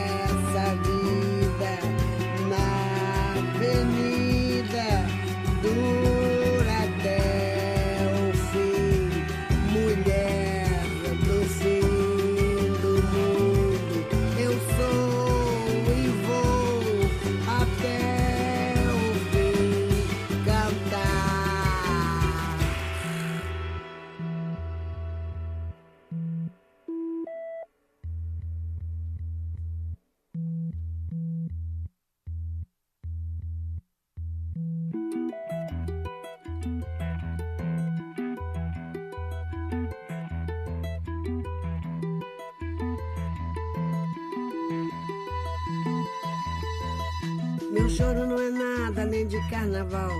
carnaval. 49.81 50.11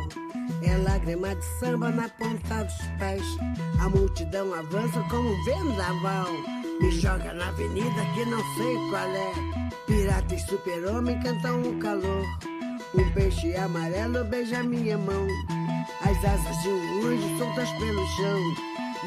É 0.64 0.78
lágrima 0.78 1.36
de 1.36 1.46
samba 1.60 1.92
na 1.92 2.10
ponta 2.10 2.64
dos 2.64 2.88
pés. 2.98 3.24
A 3.80 3.90
multidão 3.90 4.54
avança 4.54 5.00
como 5.10 5.30
um 5.30 5.44
vendaval. 5.44 6.28
Me 6.80 6.92
joga 6.92 7.34
na 7.34 7.48
avenida 7.48 8.06
que 8.14 8.26
não 8.26 8.42
sei 8.56 8.76
qual 8.90 9.10
é. 9.10 9.34
Pirata 9.86 10.36
e 10.36 10.40
super-homem 10.40 11.20
cantam 11.22 11.62
o 11.62 11.78
calor. 11.80 12.26
Um 12.96 13.10
peixe 13.14 13.56
amarelo 13.56 14.24
beija 14.26 14.64
minha 14.64 14.98
mão. 14.98 15.28
as 16.02 16.18
asas 16.26 16.62
de 16.64 16.70
um 16.70 17.08
anjo 17.08 17.38
soltas 17.38 17.70
pelo 17.72 18.08
chão. 18.18 18.40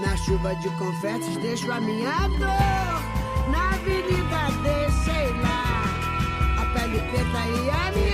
Na 0.01 0.17
chuva 0.17 0.55
de 0.57 0.69
confetes 0.71 1.37
deixo 1.39 1.71
a 1.71 1.81
minha 1.81 2.29
dor. 2.29 3.51
Na 3.51 3.75
avenida 3.75 4.51
deixei 4.63 5.33
lá 5.41 5.85
a 6.59 6.67
pele 6.73 6.99
preta 7.11 7.47
e 7.47 7.71
a 7.71 7.93
minha 7.93 8.14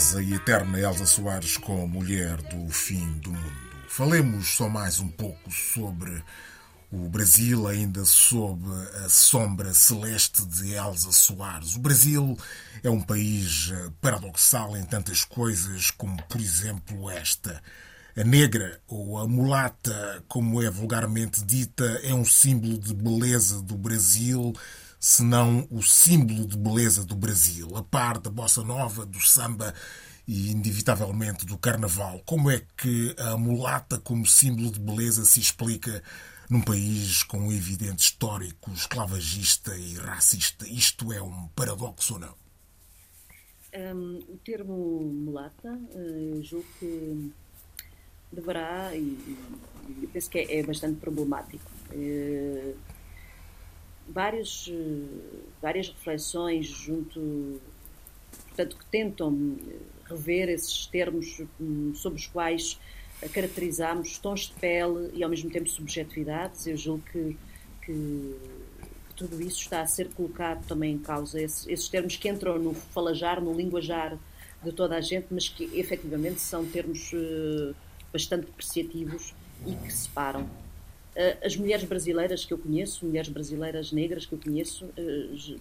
Jubilosa 0.00 0.22
e 0.22 0.34
eterna 0.34 0.80
Elsa 0.80 1.04
Soares 1.04 1.58
como 1.58 1.86
mulher 1.86 2.40
do 2.42 2.68
fim 2.70 3.06
do 3.18 3.30
mundo. 3.30 3.70
Falemos 3.86 4.56
só 4.56 4.68
mais 4.68 4.98
um 4.98 5.08
pouco 5.08 5.50
sobre 5.50 6.24
o 6.90 7.08
Brasil, 7.08 7.68
ainda 7.68 8.04
sob 8.04 8.64
a 9.04 9.08
sombra 9.08 9.74
celeste 9.74 10.44
de 10.46 10.72
Elsa 10.72 11.12
Soares. 11.12 11.76
O 11.76 11.80
Brasil 11.80 12.36
é 12.82 12.88
um 12.88 13.00
país 13.00 13.72
paradoxal 14.00 14.76
em 14.76 14.84
tantas 14.84 15.22
coisas, 15.22 15.90
como 15.90 16.20
por 16.24 16.40
exemplo 16.40 17.10
esta. 17.10 17.62
A 18.16 18.24
negra, 18.24 18.80
ou 18.88 19.18
a 19.18 19.28
mulata, 19.28 20.24
como 20.26 20.62
é 20.62 20.70
vulgarmente 20.70 21.44
dita, 21.44 21.84
é 22.02 22.12
um 22.12 22.24
símbolo 22.24 22.78
de 22.78 22.94
beleza 22.94 23.62
do 23.62 23.76
Brasil 23.76 24.52
senão 25.00 25.66
o 25.70 25.82
símbolo 25.82 26.46
de 26.46 26.58
beleza 26.58 27.06
do 27.06 27.16
Brasil, 27.16 27.74
a 27.74 27.82
par 27.82 28.18
da 28.18 28.28
bossa 28.28 28.62
nova, 28.62 29.06
do 29.06 29.18
samba 29.18 29.74
e, 30.28 30.50
inevitavelmente, 30.50 31.46
do 31.46 31.56
carnaval. 31.56 32.20
Como 32.26 32.50
é 32.50 32.62
que 32.76 33.16
a 33.18 33.34
mulata, 33.38 33.98
como 33.98 34.26
símbolo 34.26 34.70
de 34.70 34.78
beleza, 34.78 35.24
se 35.24 35.40
explica 35.40 36.02
num 36.50 36.60
país 36.60 37.22
com 37.22 37.38
um 37.38 37.52
evidente 37.52 38.02
histórico 38.02 38.70
esclavagista 38.72 39.74
e 39.74 39.94
racista? 39.94 40.68
Isto 40.68 41.10
é 41.14 41.22
um 41.22 41.48
paradoxo 41.56 42.14
ou 42.14 42.20
não? 42.20 42.34
Um, 43.72 44.18
o 44.28 44.36
termo 44.44 45.00
mulata, 45.00 45.80
eh, 45.94 46.32
eu 46.34 46.42
julgo 46.42 46.66
que 46.78 47.32
deverá, 48.30 48.94
e, 48.94 49.16
e 50.02 50.08
penso 50.12 50.28
que 50.28 50.38
é, 50.40 50.58
é 50.58 50.62
bastante 50.62 51.00
problemático. 51.00 51.70
Uh, 51.92 52.74
várias, 54.12 54.68
eh, 54.70 55.46
várias 55.60 55.88
reflexões 55.88 56.66
junto, 56.66 57.60
portanto, 58.48 58.76
que 58.76 58.86
tentam 58.86 59.56
eh, 59.68 59.76
rever 60.08 60.48
esses 60.48 60.86
termos 60.86 61.42
hum, 61.60 61.92
sobre 61.94 62.18
os 62.18 62.26
quais 62.26 62.78
caracterizamos 63.32 64.18
tons 64.18 64.48
de 64.48 64.54
pele 64.54 65.10
e 65.14 65.22
ao 65.22 65.30
mesmo 65.30 65.50
tempo 65.50 65.68
subjetividades. 65.68 66.66
Eu 66.66 66.76
julgo 66.76 67.02
que, 67.12 67.36
que, 67.84 68.36
que 69.08 69.14
tudo 69.14 69.40
isso 69.42 69.60
está 69.60 69.82
a 69.82 69.86
ser 69.86 70.08
colocado 70.10 70.66
também 70.66 70.94
em 70.94 70.98
causa, 70.98 71.40
esses, 71.40 71.66
esses, 71.68 71.88
termos 71.88 72.16
que 72.16 72.28
entram 72.28 72.58
no 72.58 72.74
falajar, 72.74 73.40
no 73.40 73.52
linguajar 73.52 74.18
de 74.64 74.72
toda 74.72 74.96
a 74.96 75.00
gente, 75.00 75.26
mas 75.30 75.48
que 75.48 75.64
efetivamente 75.78 76.40
são 76.40 76.66
termos 76.66 77.12
bastante 78.12 78.46
depreciativos 78.46 79.34
e 79.66 79.74
que 79.74 79.92
separam. 79.92 80.48
Eh, 81.14 81.38
as 81.44 81.56
mulheres 81.56 81.84
brasileiras 81.84 82.44
que 82.44 82.52
eu 82.52 82.58
conheço, 82.58 83.04
mulheres 83.04 83.28
brasileiras 83.28 83.92
negras 83.92 84.26
que 84.26 84.34
eu 84.34 84.38
conheço, 84.38 84.88
eh, 84.96 85.56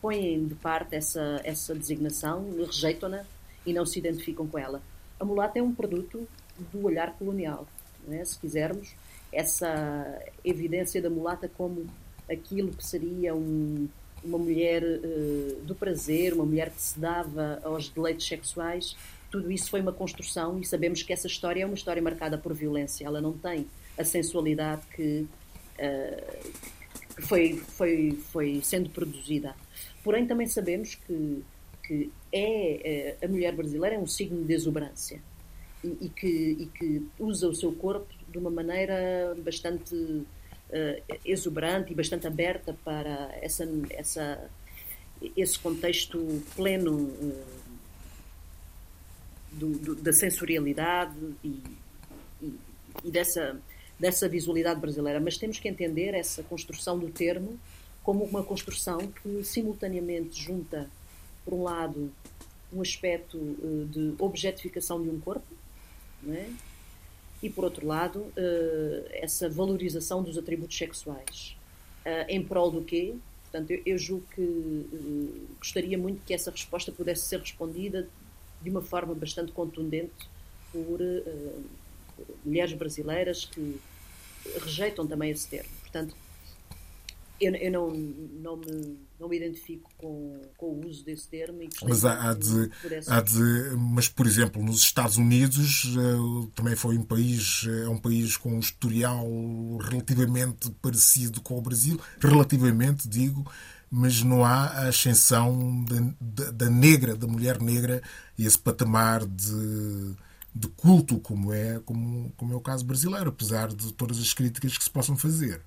põem 0.00 0.46
de 0.46 0.54
parte 0.54 0.94
essa, 0.94 1.40
essa 1.44 1.74
designação, 1.74 2.50
rejeitam-na 2.58 3.24
e 3.64 3.72
não 3.72 3.84
se 3.86 3.98
identificam 3.98 4.46
com 4.46 4.58
ela. 4.58 4.82
A 5.18 5.24
mulata 5.24 5.58
é 5.58 5.62
um 5.62 5.74
produto 5.74 6.28
do 6.72 6.84
olhar 6.84 7.12
colonial, 7.14 7.66
é? 8.10 8.24
se 8.24 8.38
quisermos, 8.38 8.94
essa 9.32 10.22
evidência 10.44 11.02
da 11.02 11.10
mulata 11.10 11.48
como 11.48 11.86
aquilo 12.30 12.70
que 12.70 12.86
seria 12.86 13.34
um, 13.34 13.88
uma 14.22 14.38
mulher 14.38 14.82
uh, 14.82 15.60
do 15.64 15.74
prazer, 15.74 16.32
uma 16.32 16.44
mulher 16.44 16.70
que 16.70 16.80
se 16.80 16.98
dava 16.98 17.60
aos 17.62 17.88
deleites 17.88 18.26
sexuais, 18.26 18.96
tudo 19.30 19.50
isso 19.52 19.68
foi 19.70 19.80
uma 19.80 19.92
construção 19.92 20.58
e 20.58 20.64
sabemos 20.64 21.02
que 21.02 21.12
essa 21.12 21.26
história 21.26 21.62
é 21.62 21.66
uma 21.66 21.74
história 21.74 22.00
marcada 22.00 22.38
por 22.38 22.54
violência. 22.54 23.04
Ela 23.04 23.20
não 23.20 23.32
tem 23.32 23.66
a 23.98 24.04
sensualidade 24.04 24.82
que, 24.94 25.26
uh, 25.78 26.52
que 27.16 27.22
foi, 27.22 27.56
foi, 27.56 28.18
foi 28.30 28.60
sendo 28.62 28.90
produzida. 28.90 29.54
Porém, 30.04 30.26
também 30.26 30.46
sabemos 30.46 30.94
que, 30.94 31.44
que 31.84 32.10
é, 32.32 33.16
uh, 33.20 33.24
a 33.24 33.28
mulher 33.28 33.54
brasileira 33.54 33.96
é 33.96 33.98
um 33.98 34.06
signo 34.06 34.44
de 34.44 34.54
exuberância 34.54 35.20
e, 35.82 35.88
e, 36.02 36.08
que, 36.08 36.56
e 36.60 36.66
que 36.66 37.06
usa 37.18 37.48
o 37.48 37.54
seu 37.54 37.72
corpo 37.72 38.12
de 38.30 38.38
uma 38.38 38.50
maneira 38.50 39.36
bastante 39.38 39.94
uh, 39.94 41.18
exuberante 41.24 41.92
e 41.92 41.94
bastante 41.94 42.26
aberta 42.26 42.76
para 42.84 43.36
essa, 43.42 43.68
essa, 43.90 44.50
esse 45.36 45.58
contexto 45.58 46.42
pleno 46.54 47.08
do, 49.52 49.78
do, 49.78 49.94
da 49.96 50.12
sensorialidade 50.12 51.16
e, 51.42 51.62
e, 52.42 52.54
e 53.04 53.10
dessa 53.10 53.60
dessa 53.98 54.28
visualidade 54.28 54.80
brasileira, 54.80 55.20
mas 55.20 55.36
temos 55.36 55.58
que 55.58 55.68
entender 55.68 56.14
essa 56.14 56.42
construção 56.42 56.98
do 56.98 57.10
termo 57.10 57.58
como 58.02 58.24
uma 58.24 58.42
construção 58.42 58.98
que 59.22 59.44
simultaneamente 59.44 60.40
junta, 60.40 60.88
por 61.44 61.52
um 61.52 61.64
lado, 61.64 62.10
um 62.72 62.80
aspecto 62.80 63.36
uh, 63.36 63.86
de 63.90 64.14
objetificação 64.18 65.02
de 65.02 65.10
um 65.10 65.20
corpo, 65.20 65.46
é? 66.28 66.48
e 67.42 67.50
por 67.50 67.64
outro 67.64 67.86
lado, 67.86 68.20
uh, 68.20 69.06
essa 69.10 69.48
valorização 69.48 70.22
dos 70.22 70.38
atributos 70.38 70.76
sexuais. 70.76 71.56
Uh, 72.06 72.24
em 72.28 72.42
prol 72.42 72.70
do 72.70 72.82
quê? 72.82 73.14
Portanto, 73.42 73.78
eu 73.84 73.98
julgo 73.98 74.24
que 74.34 75.54
gostaria 75.58 75.98
muito 75.98 76.22
que 76.24 76.34
essa 76.34 76.50
resposta 76.50 76.92
pudesse 76.92 77.26
ser 77.26 77.40
respondida 77.40 78.08
de 78.62 78.70
uma 78.70 78.82
forma 78.82 79.14
bastante 79.14 79.52
contundente 79.52 80.12
por 80.70 81.00
mulheres 82.44 82.72
brasileiras 82.74 83.44
que 83.44 83.80
rejeitam 84.62 85.06
também 85.06 85.30
esse 85.30 85.48
termo. 85.48 85.70
Portanto, 85.82 86.14
Eu, 87.40 87.54
eu 87.54 87.70
não, 87.70 87.90
não, 87.90 88.56
me, 88.56 88.98
não 89.20 89.28
me 89.28 89.36
identifico 89.36 89.88
com, 89.96 90.42
com 90.56 90.66
o 90.72 90.86
uso 90.88 91.04
desse 91.04 91.28
termo. 91.28 91.62
E 91.62 91.68
mas 91.84 92.04
há, 92.04 92.30
há 92.30 92.34
de, 92.34 92.68
há 93.06 93.20
de, 93.20 93.76
mas 93.76 94.08
por 94.08 94.26
exemplo, 94.26 94.60
nos 94.60 94.80
Estados 94.82 95.18
Unidos 95.18 95.84
uh, 95.84 96.46
também 96.52 96.74
foi 96.74 96.98
um 96.98 97.04
país, 97.04 97.64
é 97.84 97.88
um 97.88 97.96
país 97.96 98.36
com 98.36 98.54
um 98.54 98.58
historial 98.58 99.24
relativamente 99.88 100.68
parecido 100.82 101.40
com 101.40 101.56
o 101.56 101.62
Brasil, 101.62 102.00
relativamente 102.20 103.08
digo, 103.08 103.48
mas 103.88 104.20
não 104.24 104.44
há 104.44 104.64
a 104.64 104.88
ascensão 104.88 105.84
da, 105.84 106.44
da, 106.44 106.50
da 106.50 106.68
negra, 106.68 107.14
da 107.14 107.28
mulher 107.28 107.62
negra, 107.62 108.02
e 108.36 108.46
esse 108.46 108.58
patamar 108.58 109.24
de, 109.24 110.16
de 110.58 110.68
culto 110.68 111.20
como 111.20 111.52
é, 111.52 111.80
como, 111.84 112.32
como 112.36 112.52
é 112.52 112.56
o 112.56 112.60
caso 112.60 112.84
brasileiro, 112.84 113.28
apesar 113.28 113.68
de 113.68 113.92
todas 113.92 114.18
as 114.18 114.32
críticas 114.32 114.76
que 114.76 114.82
se 114.82 114.90
possam 114.90 115.16
fazer. 115.16 115.60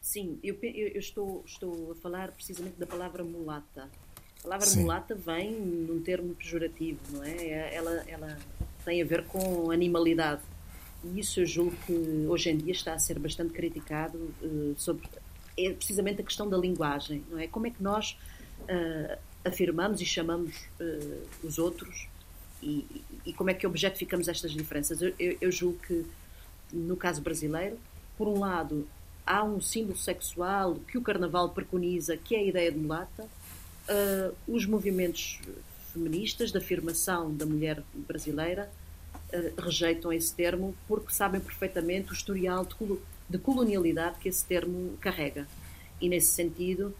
Sim, 0.00 0.38
eu, 0.42 0.56
eu, 0.62 0.98
estou, 0.98 1.42
estou 1.46 1.92
a 1.92 1.94
falar 1.96 2.30
precisamente 2.32 2.76
da 2.78 2.86
palavra 2.86 3.24
mulata. 3.24 3.88
A 4.40 4.42
palavra 4.42 4.66
Sim. 4.66 4.82
mulata 4.82 5.14
vem 5.14 5.52
num 5.52 6.00
termo 6.00 6.34
pejorativo, 6.34 7.00
não 7.12 7.24
é? 7.24 7.36
é? 7.36 7.74
Ela, 7.74 8.04
ela 8.06 8.38
tem 8.84 9.02
a 9.02 9.04
ver 9.04 9.24
com 9.24 9.70
animalidade. 9.70 10.42
E 11.04 11.20
isso 11.20 11.40
eu 11.40 11.46
julgo 11.46 11.76
que 11.86 12.26
hoje 12.28 12.50
em 12.50 12.56
dia 12.56 12.72
está 12.72 12.94
a 12.94 12.98
ser 12.98 13.18
bastante 13.18 13.52
criticado 13.52 14.18
uh, 14.42 14.74
sobre 14.76 15.08
é 15.58 15.72
precisamente 15.72 16.20
a 16.20 16.24
questão 16.24 16.48
da 16.48 16.56
linguagem, 16.56 17.24
não 17.30 17.38
é? 17.38 17.46
Como 17.46 17.66
é 17.66 17.70
que 17.70 17.82
nós 17.82 18.16
uh, 18.62 19.18
afirmamos 19.44 20.00
e 20.00 20.06
chamamos 20.06 20.54
uh, 20.80 21.26
os 21.42 21.58
outros 21.58 22.08
e, 22.62 23.02
e, 23.24 23.32
como 23.32 23.50
é 23.50 23.54
que 23.54 23.66
objetificamos 23.66 24.28
estas 24.28 24.52
diferenças? 24.52 25.00
Eu, 25.00 25.12
eu, 25.18 25.36
eu 25.40 25.52
julgo 25.52 25.78
que, 25.78 26.06
no 26.72 26.96
caso 26.96 27.20
brasileiro, 27.20 27.78
por 28.16 28.28
um 28.28 28.38
lado, 28.38 28.86
há 29.26 29.42
um 29.44 29.60
símbolo 29.60 29.98
sexual 29.98 30.76
que 30.88 30.96
o 30.96 31.02
Carnaval 31.02 31.50
preconiza, 31.50 32.16
que 32.16 32.34
é 32.34 32.38
a 32.38 32.44
ideia 32.44 32.72
de 32.72 32.78
mulata. 32.78 33.24
Uh, 33.88 34.34
os 34.48 34.64
movimentos 34.66 35.40
feministas 35.92 36.50
de 36.50 36.58
afirmação 36.58 37.34
da 37.34 37.46
mulher 37.46 37.82
brasileira 37.94 38.70
uh, 39.32 39.60
rejeitam 39.60 40.12
esse 40.12 40.34
termo 40.34 40.74
porque 40.88 41.12
sabem 41.12 41.40
perfeitamente 41.40 42.10
o 42.10 42.14
historial 42.14 42.64
de, 42.64 42.98
de, 43.28 43.38
colonialidade 43.38 44.18
que 44.18 44.28
esse 44.28 44.44
termo 44.44 44.96
carrega. 45.00 45.46
E, 46.00 46.08
nesse 46.08 46.32
sentido, 46.32 46.94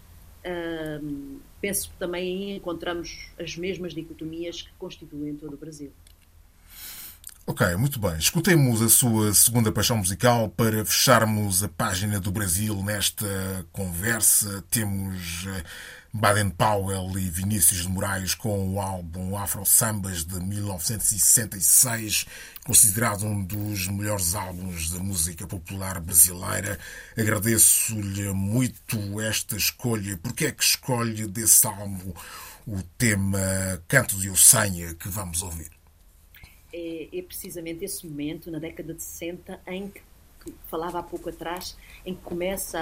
penso 1.60 1.90
que 1.90 1.96
também 1.96 2.56
encontramos 2.56 3.28
as 3.38 3.56
mesmas 3.56 3.94
dicotomias 3.94 4.62
que 4.62 4.72
constituem 4.78 5.34
todo 5.34 5.54
o 5.54 5.56
Brasil. 5.56 5.92
Ok, 7.48 7.76
muito 7.76 8.00
bem. 8.00 8.16
Escutemos 8.18 8.82
a 8.82 8.88
sua 8.88 9.32
segunda 9.32 9.70
paixão 9.70 9.98
musical 9.98 10.48
para 10.48 10.84
fecharmos 10.84 11.62
a 11.62 11.68
página 11.68 12.18
do 12.18 12.32
Brasil 12.32 12.82
nesta 12.82 13.64
conversa. 13.70 14.64
Temos 14.68 15.46
eh, 15.46 15.62
Baden 16.16 16.50
Powell 16.50 17.18
e 17.18 17.28
Vinícius 17.30 17.82
de 17.82 17.88
Moraes 17.88 18.34
com 18.34 18.74
o 18.74 18.80
álbum 18.80 19.36
Afro 19.36 19.64
Sambas 19.64 20.24
de 20.24 20.40
1966, 20.40 22.26
considerado 22.64 23.26
um 23.26 23.44
dos 23.44 23.86
melhores 23.88 24.34
álbuns 24.34 24.90
da 24.90 24.98
música 24.98 25.46
popular 25.46 26.00
brasileira. 26.00 26.78
Agradeço-lhe 27.16 28.32
muito 28.32 29.20
esta 29.20 29.56
escolha. 29.56 30.16
Porque 30.16 30.46
é 30.46 30.52
que 30.52 30.64
escolhe 30.64 31.26
desse 31.26 31.66
álbum 31.66 32.12
o 32.66 32.82
tema 32.98 33.38
Canto 33.86 34.16
de 34.16 34.30
Ossanha 34.30 34.94
que 34.94 35.08
vamos 35.08 35.42
ouvir? 35.42 35.76
é, 36.76 37.08
é 37.18 37.22
precisamente 37.22 37.84
esse 37.84 38.06
momento, 38.06 38.50
na 38.50 38.58
década 38.58 38.92
de 38.92 39.02
60, 39.02 39.60
em 39.66 39.88
que 39.88 40.00
falava 40.70 40.98
há 40.98 41.02
pouco 41.02 41.28
atrás, 41.28 41.76
em 42.04 42.14
que 42.14 42.22
começa 42.22 42.78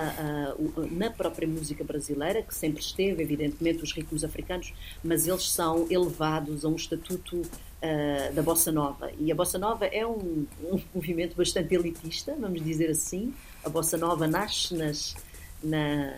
na 0.91 1.11
própria 1.11 1.47
música 1.47 1.83
brasileira, 1.85 2.43
que 2.43 2.55
sempre 2.55 2.83
esteve, 2.83 3.23
evidentemente, 3.23 3.83
os 3.83 3.93
ritmos 3.93 4.25
africanos, 4.25 4.73
mas 5.03 5.27
eles 5.27 5.51
são 5.51 5.87
elevados 5.91 6.65
a 6.65 6.69
um 6.69 6.77
estatuto 6.77 7.43
uh, 7.85 8.35
da 8.35 8.43
bossa 8.43 8.73
nova. 8.73 9.11
E 9.19 9.31
a 9.31 9.35
bossa 9.35 9.59
nova 9.59 9.87
é 9.87 10.07
um, 10.07 10.47
um, 10.63 10.81
movimento 10.95 11.37
bastante 11.37 11.75
elitista, 11.75 12.35
vamos 12.39 12.63
dizer 12.63 12.91
assim. 12.91 13.35
A 13.63 13.69
bossa 13.69 13.97
nova 13.97 14.27
nasce 14.27 14.75
nas, 14.75 15.15
na, 15.63 16.15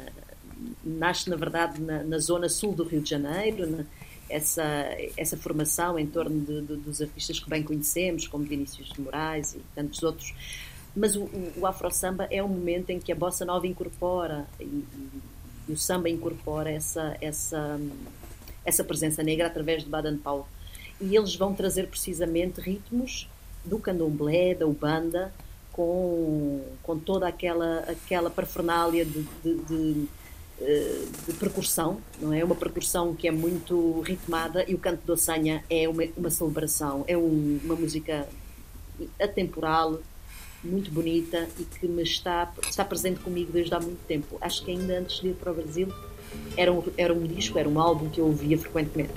nasce 0.84 1.28
na 1.28 1.36
verdade 1.36 1.80
na, 1.80 2.02
na, 2.02 2.18
zona 2.18 2.48
sul 2.48 2.72
do 2.72 2.84
Rio 2.84 3.00
de 3.00 3.10
Janeiro, 3.10 3.68
na, 3.68 3.84
essa, 4.28 4.64
essa 5.16 5.36
formação 5.36 5.98
em 5.98 6.06
torno 6.06 6.40
de, 6.40 6.60
de, 6.62 6.76
dos 6.76 7.00
artistas 7.00 7.38
que 7.38 7.48
bem 7.48 7.62
conhecemos, 7.62 8.26
como 8.26 8.44
Vinícius 8.44 8.88
de 8.88 9.00
Moraes 9.00 9.54
e 9.54 9.60
tantos 9.74 10.02
outros. 10.02 10.34
Mas 10.96 11.14
o, 11.14 11.28
o 11.58 11.66
afro-samba 11.66 12.26
é 12.30 12.42
um 12.42 12.48
momento 12.48 12.90
em 12.90 12.98
que 12.98 13.12
a 13.12 13.14
bossa 13.14 13.44
nova 13.44 13.66
incorpora 13.66 14.46
e, 14.58 14.84
e 15.68 15.72
o 15.72 15.76
samba 15.76 16.08
incorpora 16.08 16.70
essa, 16.70 17.16
essa, 17.20 17.78
essa 18.64 18.82
presença 18.82 19.22
negra 19.22 19.46
através 19.46 19.84
de 19.84 19.90
Baden 19.90 20.16
Powell. 20.16 20.46
E 20.98 21.14
eles 21.14 21.36
vão 21.36 21.52
trazer 21.52 21.88
precisamente 21.88 22.60
ritmos 22.60 23.28
do 23.62 23.78
candomblé, 23.78 24.54
da 24.54 24.66
ubanda, 24.66 25.32
com, 25.72 26.62
com 26.82 26.98
toda 26.98 27.28
aquela, 27.28 27.80
aquela 27.80 28.30
parafernália 28.30 29.04
de, 29.04 29.22
de, 29.44 29.54
de 29.64 30.08
de 31.26 31.34
percussão, 31.34 32.00
não 32.18 32.32
é? 32.32 32.42
Uma 32.42 32.54
percussão 32.54 33.14
que 33.14 33.28
é 33.28 33.30
muito 33.30 34.00
ritmada 34.00 34.64
e 34.66 34.74
o 34.74 34.78
canto 34.78 35.04
do 35.04 35.12
Ossanha 35.12 35.62
é 35.68 35.86
uma, 35.86 36.04
uma 36.16 36.30
celebração, 36.30 37.04
é 37.06 37.16
um, 37.16 37.60
uma 37.62 37.76
música 37.76 38.26
atemporal, 39.20 40.00
muito 40.62 40.90
bonita 40.90 41.48
e 41.58 41.64
que 41.64 41.86
me 41.86 42.02
está, 42.02 42.52
está 42.68 42.84
presente 42.84 43.20
comigo 43.20 43.52
desde 43.52 43.74
há 43.74 43.80
muito 43.80 44.04
tempo. 44.06 44.36
Acho 44.40 44.64
que 44.64 44.70
ainda 44.70 44.98
antes 44.98 45.20
de 45.20 45.28
ir 45.28 45.34
para 45.34 45.52
o 45.52 45.54
Brasil 45.54 45.88
era 46.56 46.72
um, 46.72 46.82
era 46.96 47.12
um 47.12 47.26
disco, 47.26 47.58
era 47.58 47.68
um 47.68 47.80
álbum 47.80 48.08
que 48.08 48.20
eu 48.20 48.26
ouvia 48.26 48.58
frequentemente. 48.58 49.12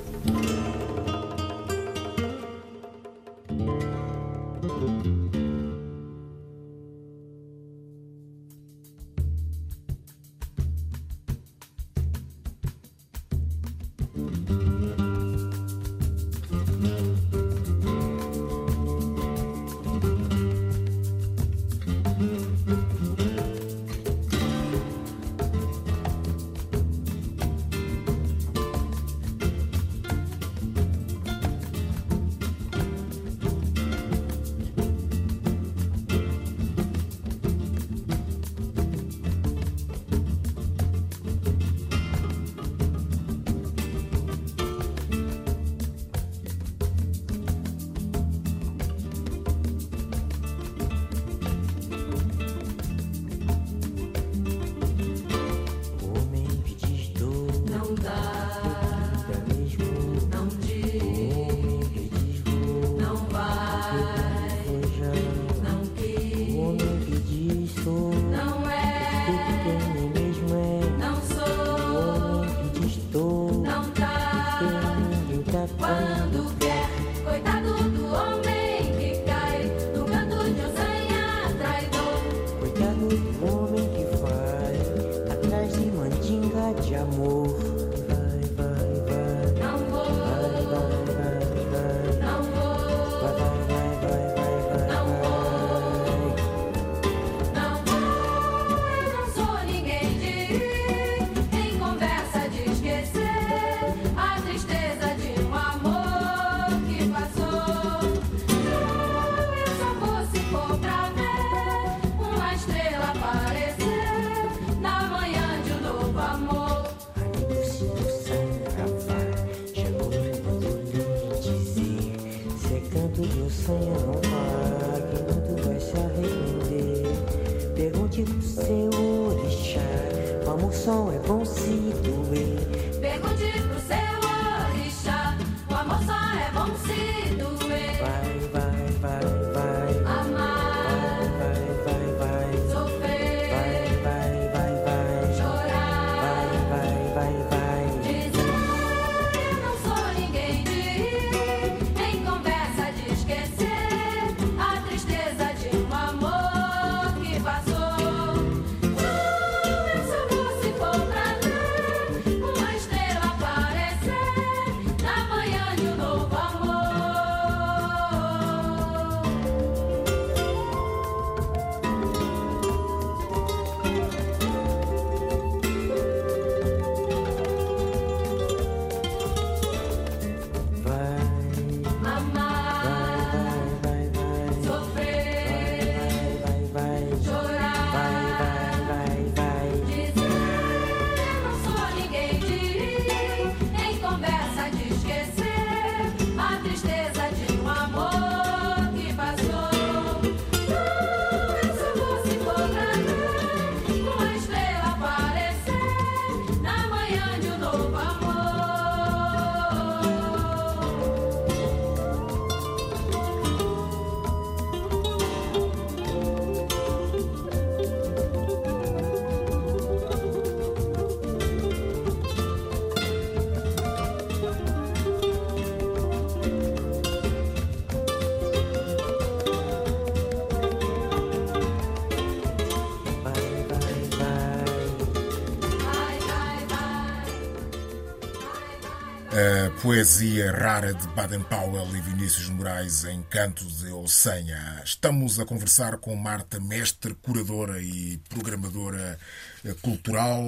Poesia 239.99 240.49
rara 240.53 240.93
de 240.93 241.05
Baden-Powell 241.09 241.93
e 241.93 241.99
Vinícius 241.99 242.47
Moraes 242.47 243.03
em 243.03 243.21
Canto 243.23 243.65
de 243.65 243.91
Olsenha. 243.91 244.81
Estamos 244.85 245.41
a 245.41 245.45
conversar 245.45 245.97
com 245.97 246.15
Marta 246.15 246.57
Mestre, 246.57 247.13
curadora 247.15 247.81
e 247.81 248.17
programadora 248.29 249.19
eh, 249.65 249.75
cultural. 249.81 250.41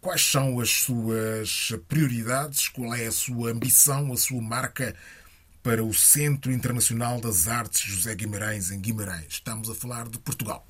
Quais 0.00 0.22
são 0.22 0.58
as 0.60 0.70
suas 0.70 1.74
prioridades? 1.86 2.70
Qual 2.70 2.94
é 2.94 3.04
a 3.04 3.12
sua 3.12 3.50
ambição, 3.50 4.14
a 4.14 4.16
sua 4.16 4.40
marca 4.40 4.96
para 5.62 5.84
o 5.84 5.92
Centro 5.92 6.50
Internacional 6.50 7.20
das 7.20 7.48
Artes 7.48 7.82
José 7.82 8.14
Guimarães 8.14 8.70
em 8.70 8.80
Guimarães? 8.80 9.26
Estamos 9.28 9.68
a 9.68 9.74
falar 9.74 10.08
de 10.08 10.18
Portugal. 10.18 10.66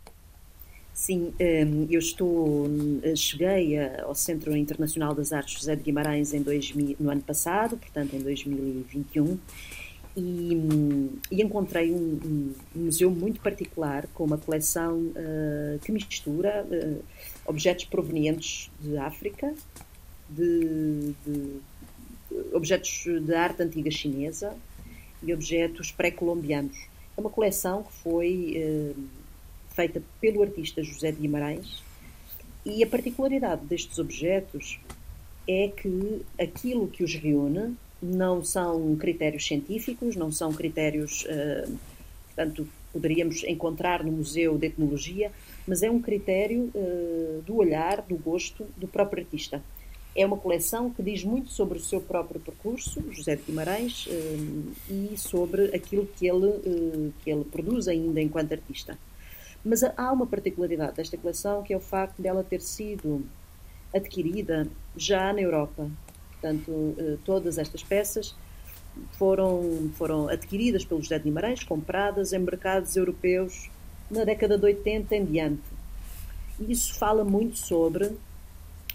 Sim, 0.96 1.34
hum, 1.38 1.86
eu 1.90 1.98
estou, 1.98 2.66
cheguei 3.14 3.78
a- 3.78 4.04
ao 4.04 4.14
Centro 4.14 4.56
Internacional 4.56 5.14
das 5.14 5.30
Artes 5.30 5.52
José 5.58 5.76
de 5.76 5.82
Guimarães 5.82 6.32
em 6.32 6.40
2000, 6.40 6.96
no 6.98 7.10
ano 7.10 7.20
passado, 7.20 7.76
portanto 7.76 8.16
em 8.16 8.20
2021, 8.22 9.38
e, 10.16 10.56
hum, 10.56 11.10
e 11.30 11.42
encontrei 11.42 11.92
um, 11.92 12.18
um- 12.24 12.54
museu 12.74 13.10
muito 13.10 13.42
particular 13.42 14.06
com 14.14 14.24
uma 14.24 14.38
coleção 14.38 15.12
ah, 15.14 15.78
que 15.84 15.92
mistura 15.92 16.66
ah, 16.72 17.02
objetos 17.44 17.84
provenientes 17.84 18.70
de 18.80 18.96
África, 18.96 19.52
de, 20.30 21.12
de- 21.26 21.60
objetos 22.54 23.04
de 23.04 23.34
arte 23.34 23.62
antiga 23.62 23.90
chinesa 23.90 24.56
e 25.22 25.32
objetos 25.34 25.90
pré-colombianos. 25.92 26.76
É 27.16 27.20
uma 27.20 27.30
coleção 27.30 27.82
que 27.82 27.92
foi 28.02 28.54
eh, 28.56 28.92
feita 29.76 30.02
pelo 30.20 30.42
artista 30.42 30.82
José 30.82 31.12
de 31.12 31.20
Guimarães 31.20 31.84
e 32.64 32.82
a 32.82 32.86
particularidade 32.86 33.64
destes 33.66 33.98
objetos 33.98 34.80
é 35.46 35.68
que 35.68 36.22
aquilo 36.40 36.88
que 36.88 37.04
os 37.04 37.14
reúne 37.14 37.76
não 38.02 38.42
são 38.44 38.96
critérios 38.96 39.46
científicos, 39.46 40.16
não 40.16 40.32
são 40.32 40.52
critérios, 40.52 41.24
eh, 41.28 41.68
portanto, 42.26 42.66
poderíamos 42.92 43.44
encontrar 43.44 44.02
no 44.02 44.10
Museu 44.10 44.58
de 44.58 44.66
Etnologia, 44.66 45.30
mas 45.66 45.82
é 45.82 45.90
um 45.90 46.00
critério 46.00 46.70
eh, 46.74 47.40
do 47.46 47.56
olhar, 47.56 48.02
do 48.02 48.16
gosto 48.16 48.66
do 48.76 48.88
próprio 48.88 49.22
artista. 49.22 49.62
É 50.16 50.24
uma 50.24 50.38
coleção 50.38 50.88
que 50.88 51.02
diz 51.02 51.22
muito 51.22 51.50
sobre 51.50 51.76
o 51.76 51.80
seu 51.80 52.00
próprio 52.00 52.40
percurso, 52.40 53.04
José 53.12 53.36
de 53.36 53.42
Guimarães, 53.42 54.08
eh, 54.08 55.12
e 55.12 55.16
sobre 55.16 55.66
aquilo 55.76 56.08
que 56.16 56.26
ele, 56.26 56.48
eh, 56.48 57.10
que 57.22 57.30
ele 57.30 57.44
produz 57.44 57.86
ainda 57.86 58.20
enquanto 58.20 58.52
artista. 58.52 58.98
Mas 59.66 59.82
há 59.82 60.12
uma 60.12 60.28
particularidade 60.28 60.94
desta 60.94 61.16
coleção 61.16 61.64
que 61.64 61.74
é 61.74 61.76
o 61.76 61.80
facto 61.80 62.22
dela 62.22 62.44
ter 62.44 62.60
sido 62.60 63.26
adquirida 63.92 64.68
já 64.96 65.32
na 65.32 65.40
Europa. 65.40 65.90
Portanto, 66.30 66.94
eh, 66.96 67.16
todas 67.24 67.58
estas 67.58 67.82
peças 67.82 68.32
foram, 69.18 69.90
foram 69.96 70.28
adquiridas 70.28 70.84
pelo 70.84 71.02
José 71.02 71.18
de 71.18 71.24
Guimarães, 71.24 71.64
compradas 71.64 72.32
em 72.32 72.38
mercados 72.38 72.94
europeus 72.94 73.68
na 74.08 74.22
década 74.22 74.56
de 74.56 74.64
80 74.64 75.16
em 75.16 75.24
diante. 75.24 75.62
E 76.60 76.70
isso 76.70 76.94
fala 76.94 77.24
muito 77.24 77.58
sobre 77.58 78.12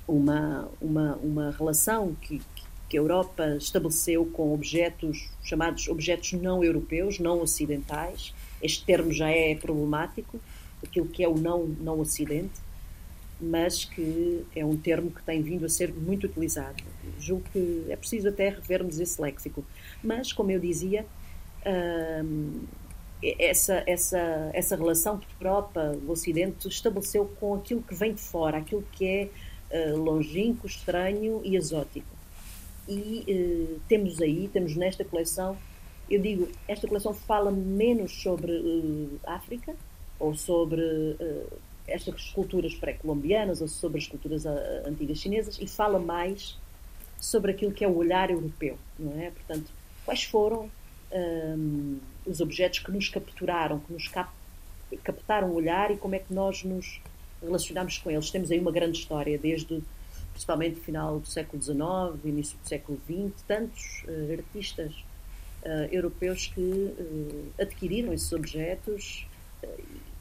uma, 0.08 0.70
uma, 0.80 1.16
uma 1.18 1.52
relação 1.52 2.16
que, 2.22 2.42
que 2.88 2.98
a 2.98 3.02
Europa 3.02 3.58
estabeleceu 3.58 4.26
com 4.26 4.54
objetos 4.54 5.30
chamados 5.44 5.90
objetos 5.90 6.32
não 6.32 6.64
europeus, 6.64 7.20
não 7.20 7.42
ocidentais. 7.42 8.34
Este 8.62 8.86
termo 8.86 9.12
já 9.12 9.30
é 9.30 9.54
problemático, 9.56 10.40
aquilo 10.84 11.08
que 11.08 11.24
é 11.24 11.28
o 11.28 11.36
não, 11.36 11.66
não 11.66 12.00
ocidente, 12.00 12.60
mas 13.40 13.86
que 13.86 14.46
é 14.56 14.64
um 14.64 14.78
termo 14.78 15.10
que 15.10 15.24
tem 15.24 15.42
vindo 15.42 15.66
a 15.66 15.70
ser 15.70 15.92
muito 15.94 16.28
utilizado. 16.28 16.84
Julgo 17.20 17.44
que 17.52 17.86
é 17.90 17.96
preciso 17.96 18.30
até 18.30 18.50
revermos 18.50 19.00
esse 19.00 19.20
léxico. 19.20 19.66
Mas, 20.04 20.32
como 20.32 20.52
eu 20.52 20.60
dizia, 20.60 21.06
hum, 22.24 22.62
essa, 23.24 23.84
essa, 23.88 24.52
essa 24.54 24.76
relação 24.76 25.18
que 25.18 25.28
Europa, 25.40 25.98
o 26.08 26.12
Ocidente, 26.12 26.68
estabeleceu 26.68 27.26
com 27.40 27.56
aquilo 27.56 27.82
que 27.82 27.96
vem 27.96 28.14
de 28.14 28.22
fora, 28.22 28.58
aquilo 28.58 28.84
que 28.92 29.06
é 29.06 29.30
uh, 29.72 29.98
longínquo, 29.98 30.68
estranho 30.68 31.42
e 31.44 31.56
exótico. 31.56 32.08
E 32.88 33.26
uh, 33.28 33.80
temos 33.88 34.22
aí, 34.22 34.50
temos 34.52 34.76
nesta 34.76 35.04
coleção, 35.04 35.58
eu 36.10 36.22
digo, 36.22 36.48
esta 36.68 36.88
coleção 36.88 37.14
fala 37.14 37.52
menos 37.52 38.12
sobre 38.22 38.52
uh, 38.52 39.20
África 39.24 39.76
ou 40.22 40.36
sobre 40.36 40.82
estas 41.88 42.30
culturas 42.32 42.74
pré-colombianas 42.76 43.62
ou 43.62 43.68
sobre 43.68 43.98
as 43.98 44.08
culturas 44.08 44.46
antigas 44.86 45.18
chinesas 45.18 45.58
e 45.60 45.68
fala 45.68 46.00
mais 46.00 46.58
sobre 47.20 47.52
aquilo 47.52 47.72
que 47.72 47.84
é 47.84 47.88
o 47.88 47.96
olhar 47.96 48.32
europeu, 48.32 48.78
não 48.98 49.20
é? 49.20 49.32
Portanto, 49.32 49.72
quais 50.06 50.24
foram 50.24 50.70
um, 51.12 52.00
os 52.26 52.42
objetos 52.42 52.80
que 52.80 52.92
nos 52.92 53.10
capturaram, 53.10 53.80
que 53.80 53.94
nos 53.94 54.08
cap 54.08 54.32
captaram 55.04 55.50
o 55.50 55.54
olhar 55.54 55.90
e 55.92 55.98
como 55.98 56.16
é 56.16 56.20
que 56.20 56.34
nós 56.34 56.64
nos 56.64 57.00
relacionamos 57.42 57.98
com 57.98 58.12
eles. 58.12 58.30
Temos 58.30 58.52
aí 58.52 58.60
uma 58.60 58.72
grande 58.72 58.98
história, 58.98 59.38
desde 59.38 59.82
principalmente 60.34 60.80
o 60.80 60.84
final 60.84 61.20
do 61.20 61.28
século 61.28 61.62
XIX, 61.62 61.80
início 62.26 62.58
do 62.58 62.68
século 62.68 63.00
XX, 63.06 63.42
tantos 63.48 64.04
uh, 64.04 64.34
artistas 64.34 64.94
uh, 65.64 65.94
europeus 65.94 66.48
que 66.48 66.60
uh, 66.60 67.54
adquiriram 67.60 68.12
esses 68.12 68.32
objetos 68.34 69.26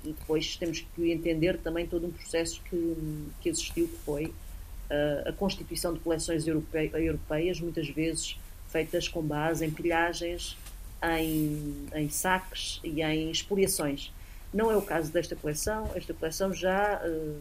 e 0.05 0.13
depois 0.13 0.57
temos 0.57 0.81
que 0.81 1.11
entender 1.11 1.59
também 1.59 1.87
todo 1.87 2.07
um 2.07 2.11
processo 2.11 2.61
que, 2.69 3.27
que 3.41 3.49
existiu, 3.49 3.89
que 3.89 3.97
foi 3.99 4.27
uh, 4.27 5.29
a 5.29 5.33
constituição 5.33 5.93
de 5.93 6.01
coleções 6.01 6.47
europe 6.47 6.69
europeias, 6.95 7.61
muitas 7.61 7.89
vezes 7.89 8.39
feitas 8.69 9.09
com 9.09 9.23
base 9.23 9.65
em 9.65 9.71
pilhagens, 9.71 10.57
em, 11.03 11.87
em 11.95 12.09
saques 12.09 12.81
e 12.85 13.03
em 13.03 13.31
expoliações. 13.31 14.13
Não 14.53 14.71
é 14.71 14.77
o 14.77 14.83
caso 14.83 15.13
desta 15.13 15.37
coleção. 15.37 15.91
Esta 15.95 16.13
coleção 16.13 16.53
já 16.53 17.01
uh, 17.05 17.41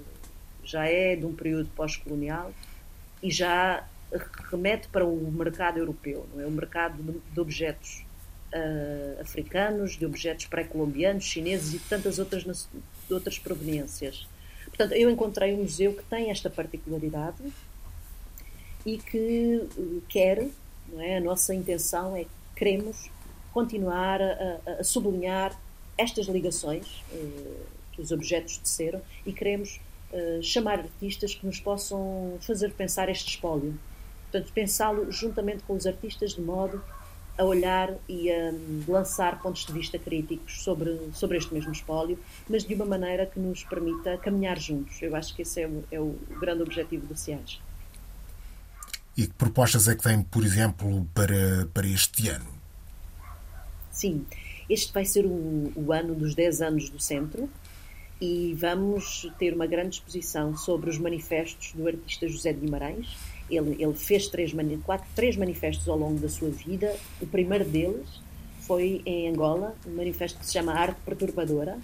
já 0.70 0.86
é 0.86 1.16
de 1.16 1.26
um 1.26 1.34
período 1.34 1.68
pós-colonial 1.76 2.53
e 3.24 3.32
já 3.32 3.84
remete 4.51 4.88
para 4.88 5.05
o 5.05 5.32
mercado 5.32 5.80
europeu, 5.80 6.28
não 6.34 6.41
é? 6.41 6.45
o 6.45 6.51
mercado 6.51 7.01
de 7.34 7.39
objetos 7.39 8.05
uh, 8.54 9.22
africanos, 9.22 9.97
de 9.97 10.06
objetos 10.06 10.45
pré-colombianos, 10.45 11.24
chineses 11.24 11.74
e 11.74 11.78
de 11.78 11.86
tantas 11.86 12.20
outras, 12.20 12.70
outras 13.10 13.39
proveniências. 13.39 14.28
Portanto, 14.66 14.93
eu 14.93 15.10
encontrei 15.10 15.54
um 15.54 15.64
museu 15.64 15.93
que 15.93 16.04
tem 16.04 16.30
esta 16.30 16.50
particularidade 16.50 17.43
e 18.86 18.97
que 18.97 19.68
uh, 19.78 20.02
quer, 20.08 20.47
não 20.88 21.02
é? 21.02 21.18
a 21.18 21.22
nossa 21.22 21.54
intenção 21.54 22.16
é 22.16 22.26
queremos 22.56 23.10
continuar 23.54 24.22
a, 24.22 24.60
a 24.80 24.84
sublinhar 24.84 25.58
estas 25.97 26.28
ligações 26.28 27.04
uh, 27.12 27.66
que 27.91 28.02
os 28.02 28.12
objetos 28.12 28.58
teceram 28.58 29.02
e 29.26 29.34
queremos 29.34 29.80
uh, 30.12 30.41
chamar 30.41 30.80
artistas 30.80 31.36
que 31.36 31.45
nos 31.45 31.60
possam 31.60 32.38
fazer 32.41 32.72
pensar 32.74 33.10
este 33.10 33.30
espólio. 33.30 33.78
Portanto, 34.32 34.52
pensá-lo 34.54 35.12
juntamente 35.12 35.64
com 35.64 35.74
os 35.74 35.88
artistas 35.88 36.36
de 36.36 36.41
modo 36.41 36.84
a 37.39 37.45
olhar 37.45 37.93
e 38.07 38.29
a 38.29 38.53
lançar 38.85 39.41
pontos 39.41 39.65
de 39.65 39.71
vista 39.71 39.97
críticos 39.97 40.61
sobre, 40.61 40.99
sobre 41.13 41.37
este 41.37 41.53
mesmo 41.53 41.71
espólio, 41.71 42.19
mas 42.49 42.65
de 42.65 42.73
uma 42.75 42.83
maneira 42.83 43.25
que 43.25 43.39
nos 43.39 43.63
permita 43.63 44.17
caminhar 44.17 44.59
juntos. 44.59 45.01
Eu 45.01 45.15
acho 45.15 45.33
que 45.33 45.43
esse 45.43 45.61
é 45.61 45.67
o, 45.67 45.83
é 45.89 45.99
o 46.01 46.17
grande 46.37 46.63
objetivo 46.63 47.07
do 47.07 47.15
CIAS. 47.15 47.61
E 49.15 49.25
que 49.25 49.33
propostas 49.33 49.87
é 49.87 49.95
que 49.95 50.03
tem, 50.03 50.21
por 50.21 50.43
exemplo, 50.43 51.07
para, 51.13 51.65
para 51.73 51.87
este 51.87 52.27
ano? 52.27 52.59
Sim, 53.89 54.25
este 54.69 54.93
vai 54.93 55.05
ser 55.05 55.25
o, 55.25 55.71
o 55.77 55.93
ano 55.93 56.13
dos 56.13 56.35
10 56.35 56.61
anos 56.61 56.89
do 56.89 56.99
Centro 56.99 57.49
e 58.19 58.53
vamos 58.59 59.31
ter 59.39 59.53
uma 59.53 59.65
grande 59.65 59.95
exposição 59.95 60.57
sobre 60.57 60.89
os 60.89 60.97
manifestos 60.97 61.71
do 61.71 61.87
artista 61.87 62.27
José 62.27 62.51
de 62.51 62.59
Guimarães 62.59 63.17
ele, 63.50 63.76
ele 63.82 63.93
fez 63.93 64.28
três, 64.28 64.54
quatro, 64.84 65.08
três 65.16 65.36
manifestos 65.36 65.88
ao 65.88 65.97
longo 65.97 66.20
da 66.20 66.30
sua 66.30 66.50
vida. 66.50 66.95
O 67.22 67.28
primeiro 67.28 67.66
deles 67.66 68.08
foi 68.62 69.02
em 69.06 69.28
Angola, 69.30 69.76
um 69.88 69.95
manifesto 69.95 70.39
que 70.39 70.45
se 70.45 70.54
chama 70.54 70.74
Arte 70.74 71.00
Perturbadora. 71.06 71.80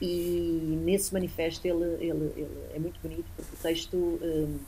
E 0.00 0.78
nesse 0.84 1.12
manifesto 1.12 1.66
ele, 1.66 1.84
ele, 2.00 2.32
ele 2.36 2.58
é 2.74 2.78
muito 2.78 3.00
bonito 3.00 3.24
porque 3.36 3.52
o 3.52 3.58
texto 3.60 3.96
um, 3.96 4.58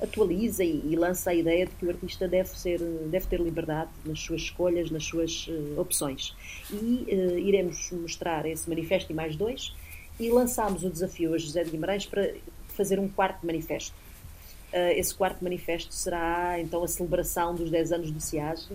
atualiza 0.00 0.64
e, 0.64 0.82
e, 0.84 0.96
lança 0.96 1.30
a 1.30 1.34
ideia 1.34 1.66
de 1.66 1.72
que 1.76 1.86
o 1.86 1.90
artista 1.90 2.26
deve, 2.26 2.48
ser, 2.48 2.80
deve 2.80 3.26
ter 3.26 3.40
liberdade 3.40 3.90
nas 4.04 4.18
suas 4.20 4.42
escolhas, 4.42 4.90
nas 4.90 5.04
suas 5.04 5.46
uh, 5.46 5.80
opções. 5.80 6.34
E 6.72 7.06
uh, 7.08 7.38
iremos 7.38 7.92
mostrar 7.92 8.44
esse 8.46 8.68
manifesto 8.68 9.12
e 9.12 9.14
mais 9.14 9.36
dois. 9.36 9.72
E 10.18 10.30
lançámos 10.30 10.82
o 10.82 10.90
desafio 10.90 11.34
a 11.34 11.38
José 11.38 11.62
de 11.62 11.70
Guimarães 11.70 12.04
para 12.04 12.34
fazer 12.68 12.98
um 12.98 13.08
quarto 13.08 13.46
manifesto 13.46 13.94
esse 14.72 15.14
quarto 15.14 15.42
manifesto 15.44 15.92
será 15.92 16.58
então 16.58 16.82
a 16.82 16.88
celebração 16.88 17.54
dos 17.54 17.70
10 17.70 17.92
anos 17.92 18.10
do 18.10 18.20
CIASG. 18.20 18.72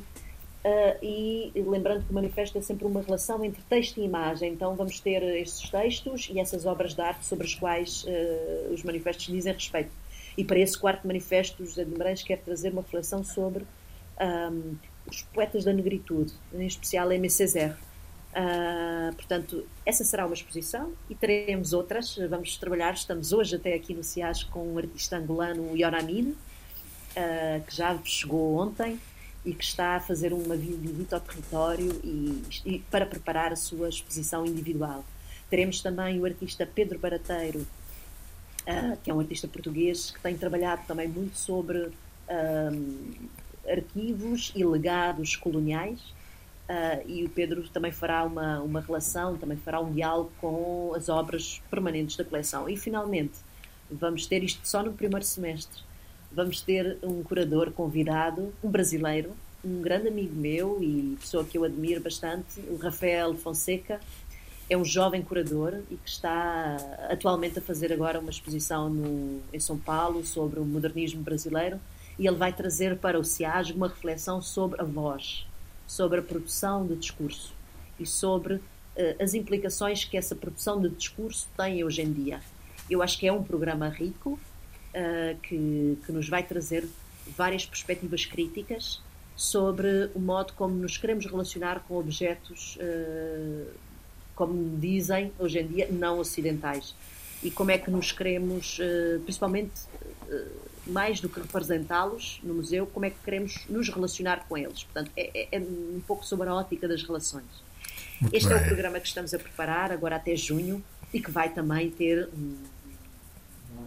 Uh, 0.68 0.98
e 1.02 1.52
lembrando 1.56 2.04
que 2.04 2.12
o 2.12 2.14
manifesto 2.14 2.58
é 2.58 2.62
sempre 2.62 2.86
uma 2.86 3.02
relação 3.02 3.42
entre 3.46 3.62
texto 3.70 4.00
e 4.00 4.04
imagem, 4.04 4.52
então 4.52 4.76
vamos 4.76 5.00
ter 5.00 5.24
estes 5.24 5.70
textos 5.70 6.30
e 6.30 6.40
essas 6.40 6.66
obras 6.66 6.94
de 6.94 7.00
arte 7.00 7.26
sobre 7.26 7.48
as 7.48 7.56
quais 7.56 8.04
uh, 8.04 8.74
os 8.74 8.84
manifestos 8.84 9.28
dizem 9.28 9.54
respeito. 9.54 9.92
E 10.38 10.44
para 10.44 10.60
esse 10.60 10.78
quarto 10.78 11.08
manifesto, 11.08 11.66
José 11.66 11.86
de 11.86 11.92
Guimarães 11.92 12.22
quer 12.22 12.40
trazer 12.40 12.74
uma 12.74 12.82
reflexão 12.82 13.24
sobre 13.24 13.66
um, 14.20 14.76
os 15.10 15.22
poetas 15.22 15.64
da 15.64 15.72
negritude, 15.72 16.34
em 16.54 16.68
especial 16.68 17.12
M. 17.12 17.30
Césaire. 17.30 17.76
Uh, 18.38 19.16
portanto, 19.16 19.66
essa 19.84 20.04
será 20.04 20.28
uma 20.28 20.36
exposição 20.36 20.94
e 21.10 21.16
teremos 21.16 21.74
outras. 21.74 22.16
Vamos 22.30 22.56
trabalhar, 22.58 22.94
estamos 22.94 23.34
hoje 23.34 23.56
até 23.56 23.74
aqui 23.74 23.96
no 23.96 24.04
CIAS 24.04 24.44
com 24.44 24.74
um 24.74 24.78
artista 24.78 25.18
angolano, 25.18 25.76
Yoramine, 25.76 26.34
uh, 26.34 27.66
que 27.66 27.76
já 27.76 27.98
chegou 28.04 28.58
ontem 28.58 29.00
e 29.44 29.56
que 29.56 29.64
está 29.64 29.96
a 29.96 30.00
fazer 30.00 30.34
uma 30.34 30.56
visita 30.56 31.16
ao 31.16 31.22
território 31.22 32.00
e, 32.04 32.44
e, 32.64 32.80
para 32.92 33.08
preparar 33.08 33.52
a 33.52 33.56
sua 33.56 33.90
exposição 33.90 34.46
individual. 34.46 35.04
Teremos 35.50 35.82
também 35.82 36.20
o 36.20 36.26
artista 36.26 36.64
Pedro 36.64 37.00
Barateiro, 37.00 37.62
uh, 37.62 38.98
que 39.04 39.10
é 39.10 39.14
um 39.16 39.20
artista 39.20 39.48
português 39.48 40.12
que 40.12 40.20
tem 40.22 40.38
trabalhado 40.38 40.84
também 40.86 41.08
muito 41.08 41.38
sobre 41.38 41.90
arquivos 43.66 44.52
e 44.54 44.66
legados 44.66 45.38
coloniais 45.38 46.17
Uh, 46.68 47.10
e 47.10 47.24
o 47.24 47.30
Pedro 47.30 47.68
também 47.70 47.94
fará 47.94 48.26
uma, 48.26 48.60
uma 48.60 48.82
relação, 48.82 49.38
também 49.38 49.58
fará 49.58 49.80
um 49.80 49.94
diálogo 49.94 50.32
com 50.42 50.92
as 50.96 51.08
obras 51.08 51.62
permanentes 51.70 52.18
da 52.18 52.26
coleção. 52.26 52.68
E 52.68 52.76
finalmente, 52.76 53.36
vamos 53.90 54.26
ter 54.26 54.44
isto 54.44 54.68
só 54.68 54.84
no 54.84 54.92
primeiro 54.92 55.24
semestre. 55.24 55.82
Vamos 56.30 56.60
ter 56.60 56.98
um 57.02 57.24
curador 57.24 57.72
convidado, 57.72 58.54
um 58.62 58.70
brasileiro, 58.70 59.32
um 59.64 59.82
grande 59.82 60.10
amigo 60.10 60.36
meu 60.36 60.78
e 60.84 61.18
pessoa 61.22 61.46
que 61.46 61.58
eu 61.58 61.64
admiro 61.64 62.02
bastante, 62.02 62.60
o 62.70 62.76
Rafael 62.76 63.34
Fonseca. 63.36 64.02
É 64.70 64.76
um 64.76 64.84
jovem 64.84 65.22
curador 65.22 65.80
e 65.90 65.96
que 65.96 66.10
está 66.10 66.76
atualmente 67.10 67.60
a 67.60 67.62
fazer 67.62 67.94
agora 67.94 68.20
uma 68.20 68.30
exposição 68.30 68.90
no, 68.90 69.40
em 69.54 69.60
São 69.60 69.78
Paulo 69.78 70.26
sobre 70.26 70.60
o 70.60 70.66
modernismo 70.66 71.24
brasileiro. 71.24 71.80
E 72.20 72.28
ele 72.28 72.36
vai 72.36 72.52
trazer 72.52 72.98
para 72.98 73.18
o 73.18 73.24
CIAG 73.24 73.72
uma 73.72 73.88
reflexão 73.88 74.42
sobre 74.42 74.82
a 74.82 74.84
voz 74.84 75.48
sobre 75.88 76.20
a 76.20 76.22
produção 76.22 76.86
de 76.86 76.96
discurso 76.96 77.54
e 78.00 78.06
sobre 78.06 78.56
uh, 78.56 78.62
as 79.20 79.34
implicações 79.34 80.04
que 80.04 80.18
essa 80.18 80.36
produção 80.36 80.82
de 80.82 80.90
discurso 80.90 81.48
tem 81.56 81.84
hoje 81.84 82.02
em 82.02 82.12
dia. 82.12 82.42
Eu 82.90 83.02
acho 83.02 83.18
que 83.18 83.28
é 83.28 83.32
um 83.32 83.42
programa 83.42 83.90
rico 83.90 84.32
uh, 84.32 85.40
que, 85.42 85.98
que 86.06 86.12
nos 86.12 86.28
vai 86.28 86.44
trazer 86.44 86.88
várias 87.36 87.66
perspectivas 87.66 88.26
críticas 88.26 89.02
sobre 89.36 90.10
o 90.14 90.20
modo 90.20 90.54
como 90.54 90.76
nos 90.76 90.98
queremos 90.98 91.26
relacionar 91.26 91.84
com 91.88 91.96
objetos, 91.98 92.78
uh, 92.78 93.72
como 94.36 94.78
dizem 94.78 95.32
hoje 95.40 95.60
em 95.60 95.68
dia, 95.68 95.88
não 95.90 96.20
ocidentais. 96.20 96.94
E 97.42 97.50
como 97.50 97.72
é 97.72 97.78
que 97.78 97.90
nos 97.92 98.12
queremos, 98.12 98.80
principalmente 99.24 99.72
mais 100.90 101.20
do 101.20 101.30
que 101.30 101.40
representá-los 101.40 102.40
no 102.44 102.56
museu, 102.56 102.88
como 102.88 103.06
é 103.06 103.10
que 103.10 103.18
queremos 103.24 103.66
nos 103.70 103.90
relacionar 103.90 104.46
com 104.48 104.58
eles. 104.58 104.84
Portanto, 104.84 105.12
é, 105.16 105.32
é, 105.34 105.58
é 105.58 105.60
um 105.60 106.02
pouco 106.06 106.26
sobre 106.26 106.50
a 106.50 106.54
ótica 106.54 106.88
das 106.88 107.04
relações. 107.04 107.46
Muito 108.22 108.36
este 108.36 108.50
bem. 108.50 108.58
é 108.58 108.62
o 108.62 108.66
programa 108.66 109.00
que 109.00 109.08
estamos 109.08 109.34
a 109.34 109.40
preparar 109.40 109.92
agora 109.92 110.16
até 110.16 110.36
junho 110.36 110.84
e 111.14 111.22
que 111.22 111.32
vai 111.32 111.50
também 111.50 111.90
ter 111.90 112.30
um, 112.34 112.58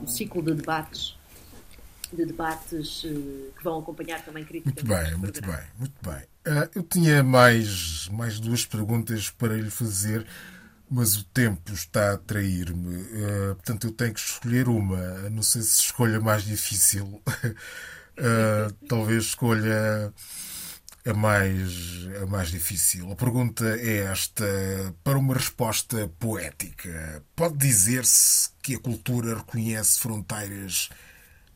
um 0.02 0.06
ciclo 0.06 0.42
de 0.42 0.54
debates 0.54 1.18
de 2.12 2.26
debates 2.26 3.04
uh, 3.04 3.52
que 3.56 3.62
vão 3.62 3.78
acompanhar 3.78 4.24
também 4.24 4.44
criticamente. 4.44 4.84
Muito 4.84 5.04
bem, 5.04 5.16
muito 5.16 5.40
bem, 5.42 5.64
muito 5.78 5.94
bem. 6.02 6.22
Uh, 6.46 6.68
eu 6.74 6.82
tinha 6.82 7.22
mais, 7.22 8.08
mais 8.08 8.40
duas 8.40 8.66
perguntas 8.66 9.30
para 9.30 9.54
lhe 9.54 9.70
fazer 9.70 10.26
mas 10.90 11.16
o 11.16 11.24
tempo 11.24 11.72
está 11.72 12.12
a 12.14 12.18
trair-me. 12.18 12.96
Uh, 12.96 13.54
portanto, 13.54 13.86
eu 13.86 13.92
tenho 13.92 14.12
que 14.12 14.18
escolher 14.18 14.68
uma. 14.68 15.30
Não 15.30 15.42
sei 15.42 15.62
se 15.62 15.82
escolha 15.82 16.20
mais 16.20 16.42
difícil. 16.42 17.06
uh, 17.06 18.72
talvez 18.88 19.24
escolha 19.26 20.12
a 21.06 21.14
mais, 21.14 22.08
a 22.20 22.26
mais 22.26 22.50
difícil. 22.50 23.12
A 23.12 23.14
pergunta 23.14 23.64
é 23.78 23.98
esta: 23.98 24.44
para 25.04 25.16
uma 25.16 25.34
resposta 25.34 26.10
poética, 26.18 27.22
pode 27.36 27.56
dizer-se 27.56 28.50
que 28.60 28.74
a 28.74 28.80
cultura 28.80 29.38
reconhece 29.38 30.00
fronteiras, 30.00 30.90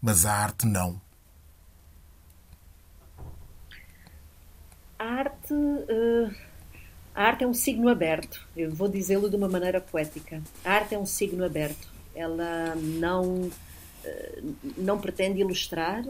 mas 0.01 0.25
a 0.25 0.33
arte 0.33 0.65
não? 0.65 1.03
A 4.97 5.05
arte. 5.05 5.53
Uh 5.53 6.54
a 7.15 7.23
arte 7.23 7.45
é 7.45 7.47
um 7.47 7.55
signo 7.55 7.89
aberto, 7.89 8.45
eu 8.57 8.73
vou 8.73 8.89
dizê-lo 8.89 9.31
de 9.31 9.37
uma 9.37 9.49
maneira 9.49 9.81
poética. 9.81 10.43
A 10.65 10.73
arte 10.73 10.95
é 10.95 10.99
um 10.99 11.07
signo 11.07 11.45
aberto. 11.45 11.89
Ela 12.15 12.75
não, 12.75 13.51
eh, 14.05 14.43
não 14.77 15.01
pretende 15.01 15.41
ilustrar, 15.41 16.05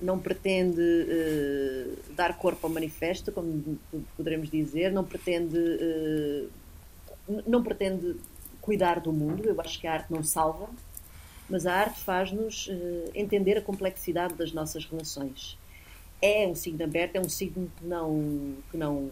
não 0.00 0.18
pretende 0.18 0.80
uh, 0.80 1.96
dar 2.14 2.36
corpo 2.36 2.66
ao 2.66 2.72
manifesto, 2.72 3.32
como 3.32 3.78
poderemos 4.16 4.50
dizer, 4.50 4.92
não 4.92 5.04
pretende, 5.04 5.56
uh, 5.56 6.50
não 7.46 7.62
pretende 7.62 8.16
cuidar 8.60 9.00
do 9.00 9.12
mundo. 9.12 9.44
Eu 9.46 9.58
acho 9.60 9.80
que 9.80 9.86
a 9.86 9.94
arte 9.94 10.12
não 10.12 10.22
salva, 10.22 10.68
mas 11.48 11.66
a 11.66 11.72
arte 11.72 12.00
faz-nos 12.00 12.66
uh, 12.66 13.10
entender 13.14 13.56
a 13.56 13.62
complexidade 13.62 14.34
das 14.34 14.52
nossas 14.52 14.84
relações. 14.84 15.56
É 16.20 16.46
um 16.46 16.54
signo 16.54 16.84
aberto, 16.84 17.16
é 17.16 17.20
um 17.20 17.28
signo 17.28 17.70
que 17.78 17.86
não, 17.86 18.54
que 18.70 18.76
não 18.76 19.10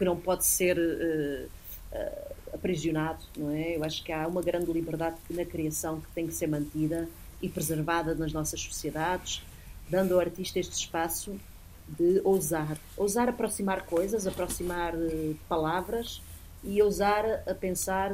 que 0.00 0.04
não 0.06 0.16
pode 0.16 0.46
ser 0.46 0.78
uh, 0.78 1.46
uh, 1.92 2.54
aprisionado, 2.54 3.22
não 3.36 3.50
é? 3.50 3.76
Eu 3.76 3.84
acho 3.84 4.02
que 4.02 4.10
há 4.10 4.26
uma 4.26 4.40
grande 4.40 4.72
liberdade 4.72 5.16
na 5.28 5.44
criação 5.44 6.00
que 6.00 6.10
tem 6.14 6.26
que 6.26 6.32
ser 6.32 6.46
mantida 6.46 7.06
e 7.42 7.50
preservada 7.50 8.14
nas 8.14 8.32
nossas 8.32 8.62
sociedades, 8.62 9.42
dando 9.90 10.14
ao 10.14 10.20
artista 10.20 10.58
este 10.58 10.72
espaço 10.72 11.38
de 11.86 12.18
ousar, 12.24 12.78
ousar 12.96 13.28
aproximar 13.28 13.84
coisas, 13.84 14.26
aproximar 14.26 14.94
uh, 14.94 15.36
palavras, 15.46 16.22
e 16.64 16.80
ousar 16.80 17.42
a 17.46 17.54
pensar 17.54 18.10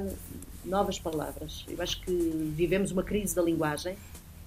novas 0.64 0.99
palavras. 0.99 1.64
Eu 1.68 1.80
acho 1.80 2.01
que 2.01 2.12
vivemos 2.57 2.91
uma 2.91 3.03
crise 3.05 3.34
da 3.34 3.43
linguagem, 3.43 3.97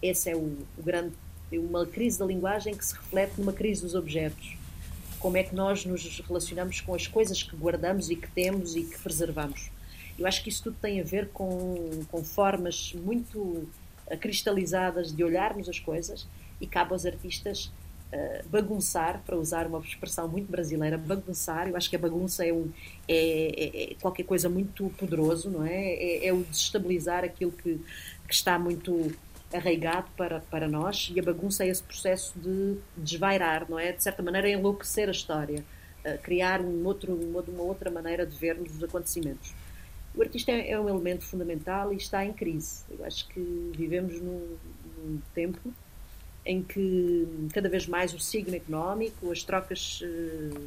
esse 0.01 0.29
é 0.29 0.35
o, 0.35 0.57
o 0.77 0.83
grande. 0.83 1.13
Uma 1.51 1.85
crise 1.85 2.19
da 2.19 2.25
linguagem 2.25 2.75
que 2.75 2.85
se 2.85 2.93
reflete 2.93 3.33
numa 3.37 3.53
crise 3.53 3.81
dos 3.81 3.95
objetos. 3.95 4.58
Como 5.19 5.37
é 5.37 5.43
que 5.43 5.53
nós 5.53 5.85
nos 5.85 6.19
relacionamos 6.21 6.79
com 6.81 6.93
as 6.95 7.05
coisas 7.07 7.43
que 7.43 7.55
guardamos 7.55 8.09
e 8.09 8.15
que 8.15 8.29
temos 8.31 8.75
e 8.75 8.83
que 8.83 8.97
preservamos. 8.99 9.69
Eu 10.17 10.25
acho 10.27 10.41
que 10.43 10.49
isso 10.49 10.63
tudo 10.63 10.77
tem 10.81 10.99
a 10.99 11.03
ver 11.03 11.29
com, 11.29 12.03
com 12.11 12.23
formas 12.23 12.93
muito 12.93 13.67
eh, 14.07 14.17
cristalizadas 14.17 15.11
de 15.13 15.23
olharmos 15.23 15.67
as 15.69 15.79
coisas 15.79 16.27
e 16.59 16.67
cabe 16.67 16.91
aos 16.93 17.05
artistas 17.05 17.71
eh, 18.11 18.43
bagunçar, 18.49 19.21
para 19.25 19.37
usar 19.37 19.67
uma 19.67 19.79
expressão 19.79 20.27
muito 20.27 20.49
brasileira, 20.51 20.97
bagunçar. 20.97 21.67
Eu 21.69 21.77
acho 21.77 21.89
que 21.89 21.95
a 21.95 21.99
bagunça 21.99 22.45
é, 22.45 22.51
um, 22.51 22.69
é, 23.07 23.13
é- 23.17 23.91
é 23.91 23.95
qualquer 24.01 24.23
coisa 24.23 24.49
muito 24.49 24.89
poderoso, 24.97 25.49
não 25.49 25.65
é? 25.65 25.93
É, 25.93 26.27
é 26.27 26.33
o 26.33 26.43
desestabilizar 26.43 27.23
aquilo 27.23 27.51
que, 27.51 27.79
que 28.27 28.33
está 28.33 28.57
muito 28.59 29.11
arraigado 29.53 30.07
para, 30.15 30.39
para 30.41 30.67
nós 30.67 31.11
e 31.13 31.19
a 31.19 31.23
bagunça 31.23 31.63
é 31.63 31.69
esse 31.69 31.81
processo 31.81 32.33
de 32.37 32.77
desvairar, 32.95 33.69
não 33.69 33.79
é? 33.79 33.91
De 33.91 34.03
certa 34.03 34.21
maneira, 34.21 34.49
enlouquecer 34.49 35.07
a 35.07 35.11
história, 35.11 35.63
eh, 36.03 36.17
criar 36.17 36.61
um 36.61 36.85
outro, 36.85 37.13
uma, 37.15 37.41
uma 37.41 37.63
outra 37.63 37.89
maneira 37.89 38.25
de 38.25 38.37
vermos 38.37 38.75
os 38.75 38.83
acontecimentos. 38.83 39.53
O 40.15 40.21
artista 40.21 40.51
é, 40.51 40.71
é 40.71 40.79
um 40.79 40.87
elemento 40.87 41.25
fundamental 41.25 41.93
e 41.93 41.97
está 41.97 42.23
em 42.25 42.33
crise. 42.33 42.83
Eu 42.89 43.03
acho 43.05 43.27
que 43.27 43.71
vivemos 43.75 44.19
num, 44.21 44.57
num 44.97 45.21
tempo 45.33 45.73
em 46.45 46.63
que 46.63 47.27
cada 47.53 47.69
vez 47.69 47.87
mais 47.87 48.13
o 48.13 48.19
signo 48.19 48.55
económico, 48.55 49.31
as 49.31 49.43
trocas 49.43 50.01
eh, 50.03 50.59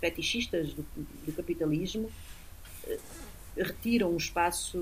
fetichistas 0.00 0.72
do, 0.74 0.84
do 0.96 1.32
capitalismo 1.32 2.10
eh, 2.86 2.98
retiram 3.56 4.10
um 4.12 4.16
espaço, 4.16 4.78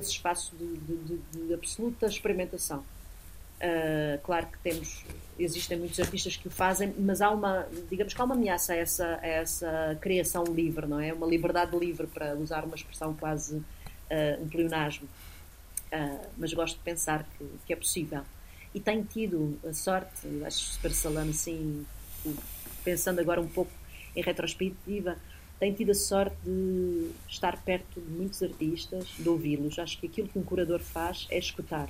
esse 0.00 0.10
espaço 0.12 0.54
de, 0.56 0.76
de- 0.76 1.18
de- 1.18 1.46
de 1.46 1.54
absoluta 1.54 2.06
experimentação. 2.06 2.84
Ah, 3.60 4.18
claro 4.22 4.46
que 4.46 4.58
temos, 4.60 5.04
existem 5.38 5.78
muitos 5.78 6.00
artistas 6.00 6.36
que 6.36 6.48
o 6.48 6.50
fazem, 6.50 6.94
mas 6.98 7.20
há 7.20 7.30
uma, 7.30 7.66
digamos 7.90 8.14
que 8.14 8.20
há 8.20 8.24
uma 8.24 8.34
ameaça 8.34 8.72
a 8.72 8.76
essa, 8.76 9.18
a 9.22 9.26
essa 9.26 9.98
criação 10.00 10.44
livre, 10.44 10.86
não 10.86 10.98
é? 11.00 11.12
Uma 11.12 11.26
liberdade 11.26 11.76
livre, 11.76 12.06
para 12.06 12.34
usar 12.36 12.64
uma 12.64 12.74
expressão 12.74 13.14
quase 13.14 13.62
ah, 14.10 14.38
um 14.40 14.48
pleonasmo. 14.48 15.08
Ah, 15.92 16.18
mas 16.38 16.52
gosto 16.54 16.76
de 16.78 16.82
pensar 16.84 17.26
que, 17.36 17.44
que 17.66 17.72
é 17.72 17.76
possível. 17.76 18.22
E 18.74 18.78
tenho 18.80 19.04
tido 19.04 19.58
a 19.68 19.72
sorte, 19.72 20.26
acho 20.46 20.58
super 20.58 20.92
salame 20.92 21.30
assim, 21.30 21.84
pensando 22.84 23.18
agora 23.20 23.40
um 23.40 23.48
pouco 23.48 23.72
em 24.14 24.22
retrospectiva, 24.22 25.16
tenho 25.60 25.76
tido 25.76 25.90
a 25.90 25.94
sorte 25.94 26.36
de 26.42 27.10
estar 27.28 27.62
perto 27.62 28.00
de 28.00 28.10
muitos 28.10 28.42
artistas, 28.42 29.06
de 29.18 29.28
ouvi-los. 29.28 29.78
Acho 29.78 30.00
que 30.00 30.06
aquilo 30.06 30.26
que 30.26 30.38
um 30.38 30.42
curador 30.42 30.80
faz 30.80 31.26
é 31.30 31.38
escutar. 31.38 31.88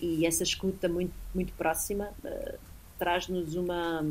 E 0.00 0.24
essa 0.24 0.44
escuta 0.44 0.88
muito, 0.88 1.12
muito 1.34 1.52
próxima 1.54 2.10
eh, 2.24 2.54
traz-nos 2.96 3.56
uma, 3.56 4.06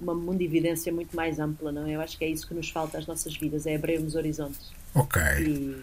uma 0.00 0.14
mundividência 0.14 0.90
muito 0.90 1.14
mais 1.14 1.38
ampla, 1.38 1.70
não 1.70 1.86
é? 1.86 1.96
Eu 1.96 2.00
acho 2.00 2.16
que 2.16 2.24
é 2.24 2.28
isso 2.28 2.48
que 2.48 2.54
nos 2.54 2.70
falta 2.70 2.96
às 2.96 3.06
nossas 3.06 3.36
vidas, 3.36 3.66
é 3.66 3.76
abrirmos 3.76 4.14
horizontes. 4.14 4.72
Ok. 4.94 5.20
E 5.46 5.76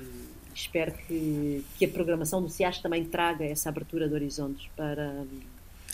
espero 0.55 0.91
que, 0.91 1.63
que 1.77 1.85
a 1.85 1.89
programação 1.89 2.41
do 2.41 2.49
CIAS 2.49 2.79
também 2.79 3.05
traga 3.05 3.45
essa 3.45 3.69
abertura 3.69 4.07
de 4.07 4.15
horizontes 4.15 4.67
para 4.75 5.23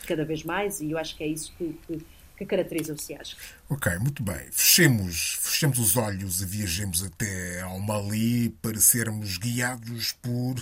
cada 0.07 0.23
vez 0.23 0.43
mais 0.43 0.79
e 0.79 0.91
eu 0.91 0.97
acho 0.97 1.15
que 1.15 1.23
é 1.23 1.27
isso 1.27 1.53
que, 1.57 1.77
que, 1.87 2.05
que 2.37 2.45
caracteriza 2.45 2.93
o 2.93 2.97
CIAS. 2.97 3.35
Ok, 3.69 3.97
muito 3.99 4.23
bem. 4.23 4.49
Fechemos, 4.51 5.37
fechemos 5.41 5.79
os 5.79 5.95
olhos 5.95 6.41
e 6.41 6.45
viajemos 6.45 7.03
até 7.03 7.61
ao 7.61 7.79
Mali 7.79 8.49
para 8.61 8.79
sermos 8.79 9.37
guiados 9.37 10.13
por 10.13 10.55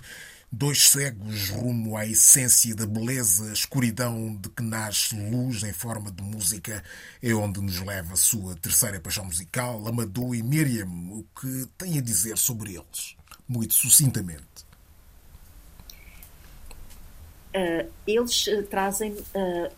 dois 0.52 0.90
cegos 0.90 1.50
rumo 1.50 1.96
à 1.96 2.06
essência 2.06 2.76
da 2.76 2.86
beleza, 2.86 3.54
escuridão 3.54 4.36
de 4.36 4.50
que 4.50 4.62
nasce 4.62 5.16
luz 5.16 5.64
em 5.64 5.72
forma 5.72 6.12
de 6.12 6.22
música, 6.22 6.84
é 7.24 7.34
onde 7.34 7.62
nos 7.62 7.80
leva 7.80 8.14
a 8.14 8.18
sua 8.18 8.56
terceira 8.56 9.00
paixão 9.00 9.24
musical, 9.24 9.88
Amadou 9.88 10.36
e 10.36 10.44
Miriam. 10.44 10.90
O 11.12 11.26
que 11.40 11.68
tem 11.78 11.98
a 11.98 12.02
dizer 12.02 12.38
sobre 12.38 12.74
eles? 12.74 13.16
Muito 13.48 13.74
sucintamente. 13.74 14.70
Uh, 17.54 17.90
eles 18.08 18.48
uh, 18.48 18.64
trazem 18.64 19.12
uh, 19.12 19.72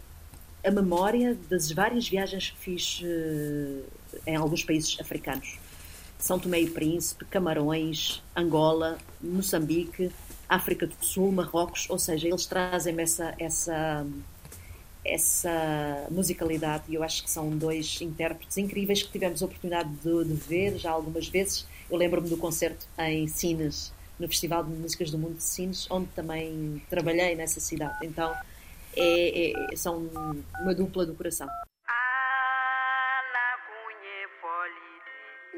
a 0.64 0.72
memória 0.72 1.38
das 1.50 1.72
várias 1.72 2.08
viagens 2.08 2.52
que 2.52 2.58
fiz 2.58 3.02
uh, 3.04 3.84
em 4.26 4.36
alguns 4.36 4.64
países 4.64 4.98
africanos. 5.00 5.58
São 6.18 6.40
Tomé 6.40 6.62
e 6.62 6.70
Príncipe, 6.70 7.26
Camarões, 7.26 8.24
Angola, 8.36 8.98
Moçambique, 9.22 10.10
África 10.48 10.88
do 10.88 10.96
Sul, 11.02 11.32
Marrocos, 11.34 11.90
ou 11.90 12.00
seja, 12.00 12.30
eles 12.30 12.46
trazem 12.46 12.98
essa, 12.98 13.36
essa, 13.38 14.06
essa 15.04 16.08
musicalidade 16.10 16.86
e 16.88 16.96
eu 16.96 17.04
acho 17.04 17.24
que 17.24 17.30
são 17.30 17.50
dois 17.50 18.00
intérpretes 18.02 18.58
incríveis 18.58 19.04
que 19.04 19.12
tivemos 19.12 19.42
a 19.42 19.46
oportunidade 19.46 19.90
de, 20.02 20.24
de 20.24 20.34
ver 20.34 20.78
já 20.78 20.92
algumas 20.92 21.28
vezes. 21.28 21.66
Eu 21.92 21.98
lembro-me 21.98 22.30
do 22.30 22.38
concerto 22.38 22.86
em 23.00 23.28
Sines, 23.28 23.92
no 24.18 24.28
Festival 24.28 24.64
de 24.64 24.72
Músicas 24.72 25.12
do 25.12 25.18
Mundo 25.18 25.36
de 25.36 25.44
Sines, 25.44 25.92
onde 25.92 26.08
também 26.16 26.82
trabalhei 26.90 27.36
nessa 27.36 27.60
cidade. 27.60 27.98
Então, 28.02 28.34
é, 28.96 29.52
é- 29.52 29.76
são 29.76 30.10
uma 30.62 30.74
dupla 30.74 31.06
do 31.06 31.16
coração. 31.16 31.48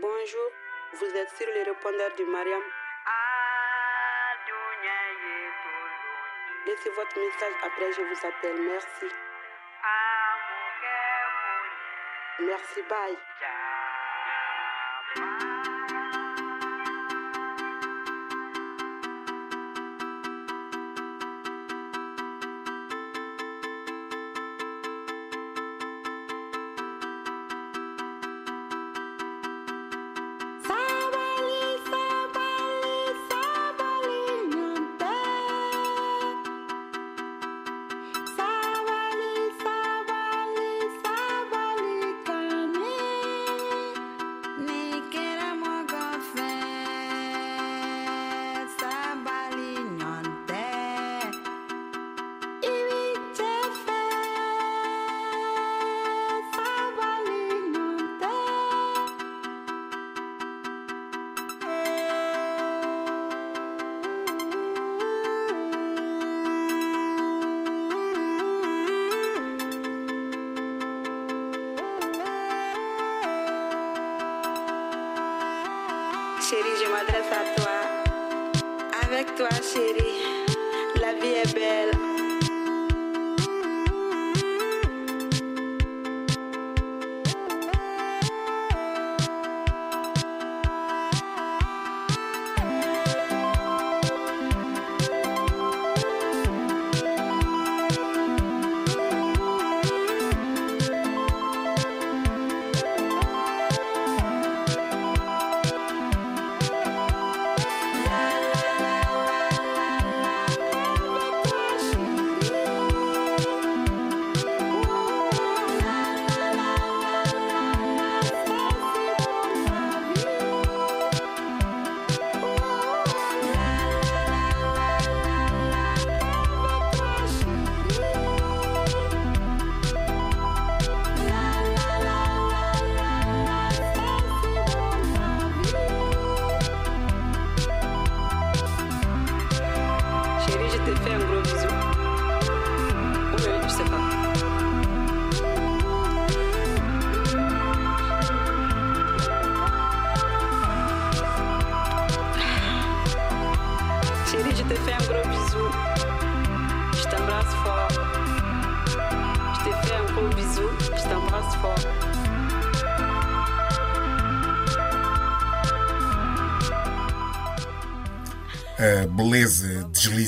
Bonjour, 0.02 0.52
vous 1.00 1.18
êtes 1.18 1.30
sur 1.38 1.48
le 1.48 1.64
répondeur 1.72 2.12
de 2.18 2.24
Mariam. 2.26 2.62
Laissez 6.66 6.90
votre 6.90 7.20
message 7.20 7.54
après, 7.64 7.94
je 7.94 8.02
vous 8.02 8.28
appelle. 8.28 8.62
Merci. 8.62 9.06
Merci, 12.40 12.82
bye. 12.90 13.18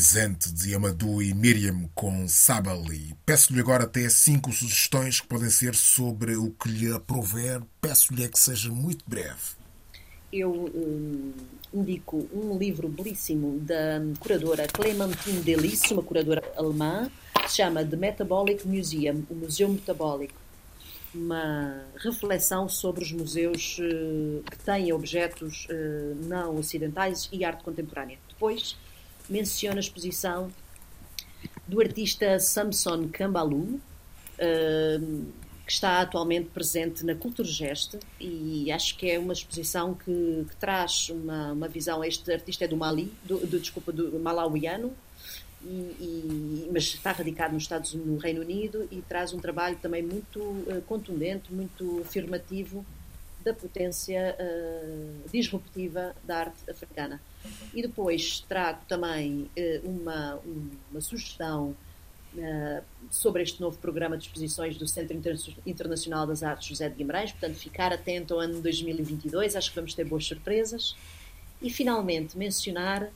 Deslizante 0.07 0.53
de 0.53 0.73
Amadou 0.73 1.21
e 1.21 1.33
Miriam 1.33 1.89
com 1.93 2.29
Sabali. 2.29 3.13
Peço-lhe 3.25 3.59
agora 3.59 3.83
até 3.83 4.07
cinco 4.07 4.53
sugestões 4.53 5.19
que 5.19 5.27
podem 5.27 5.49
ser 5.49 5.75
sobre 5.75 6.37
o 6.37 6.51
que 6.51 6.69
lhe 6.69 6.93
aprouver. 6.93 7.61
Peço-lhe 7.81 8.23
é 8.23 8.29
que 8.29 8.39
seja 8.39 8.69
muito 8.71 9.03
breve. 9.05 9.57
Eu 10.31 10.51
hum, 10.73 11.33
indico 11.73 12.25
um 12.33 12.57
livro 12.57 12.87
belíssimo 12.87 13.59
da 13.59 13.99
curadora 14.19 14.65
Clementine 14.67 15.41
Delis, 15.41 15.81
uma 15.91 16.03
curadora 16.03 16.41
alemã, 16.55 17.11
que 17.43 17.49
se 17.49 17.57
chama 17.57 17.83
The 17.83 17.97
Metabolic 17.97 18.65
Museum, 18.65 19.25
o 19.29 19.35
Museu 19.35 19.67
Metabólico. 19.67 20.39
Uma 21.13 21.81
reflexão 21.97 22.69
sobre 22.69 23.03
os 23.03 23.11
museus 23.11 23.77
eh, 23.81 24.41
que 24.51 24.57
têm 24.59 24.93
objetos 24.93 25.67
eh, 25.69 26.13
não 26.23 26.57
ocidentais 26.57 27.27
e 27.31 27.43
arte 27.43 27.63
contemporânea. 27.63 28.17
Depois 28.29 28.77
menciona 29.29 29.77
a 29.77 29.79
exposição 29.79 30.49
do 31.67 31.81
artista 31.81 32.39
Samson 32.39 33.09
Kambalu, 33.09 33.79
eh, 34.37 34.99
que 35.65 35.71
está 35.73 35.99
atualmente 35.99 36.47
presente 36.53 37.05
na 37.05 37.13
Culturgest 37.13 37.95
e 38.21 38.71
acho 38.71 38.97
que 38.97 39.09
é 39.11 39.19
uma 39.19 39.33
exposição 39.33 39.93
que, 39.93 40.45
que 40.49 40.55
traz 40.57 41.09
uma, 41.09 41.51
uma 41.51 41.67
visão. 41.67 42.01
Este 42.03 42.31
artista 42.31 42.63
é 42.63 42.67
do 42.69 42.77
Mali, 42.77 43.11
do, 43.25 43.37
do- 43.45 43.59
desculpa, 43.59 43.91
do 43.91 44.17
malauiano, 44.17 44.93
e, 45.61 45.67
e- 45.67 46.69
mas 46.71 46.83
está 46.85 47.11
radicado 47.11 47.53
nos 47.53 47.63
Estados 47.63 47.93
no 47.93 48.17
Reino 48.17 48.39
Unido 48.41 48.87
e 48.89 49.01
traz 49.01 49.33
um 49.33 49.39
trabalho 49.39 49.77
também 49.81 50.01
muito 50.01 50.63
eh, 50.67 50.81
contundente, 50.87 51.51
muito 51.51 51.99
afirmativo 51.99 52.85
da 53.47 53.53
potência 53.53 54.35
eh, 54.37 55.11
disruptiva 55.31 56.15
da 56.23 56.37
arte 56.39 56.69
africana. 56.69 57.19
E 57.73 57.81
depois 57.81 58.41
trago 58.41 58.79
também 58.87 59.49
eh, 59.55 59.79
uma, 59.83 60.35
um- 60.45 60.69
uma 60.91 61.01
sugestão 61.01 61.75
eh, 62.37 62.81
sobre 63.09 63.41
este 63.43 63.61
novo 63.61 63.77
programa 63.77 64.17
de 64.17 64.25
exposições 64.25 64.77
do 64.77 64.87
Centro 64.87 65.15
Inter- 65.15 65.37
Internacional 65.65 66.27
das 66.27 66.43
Artes 66.43 66.67
José 66.67 66.89
de 66.89 66.95
Guimarães, 66.95 67.31
portanto, 67.31 67.55
ficar 67.57 67.91
atento 67.93 68.33
ao 68.33 68.39
ano 68.41 68.61
2022, 68.61 69.55
acho 69.55 69.69
que 69.69 69.75
vamos 69.75 69.93
ter 69.93 70.03
boas 70.05 70.25
surpresas. 70.25 70.95
E 71.61 71.69
finalmente 71.71 72.37
mencionar 72.37 73.03
uh, 73.03 73.11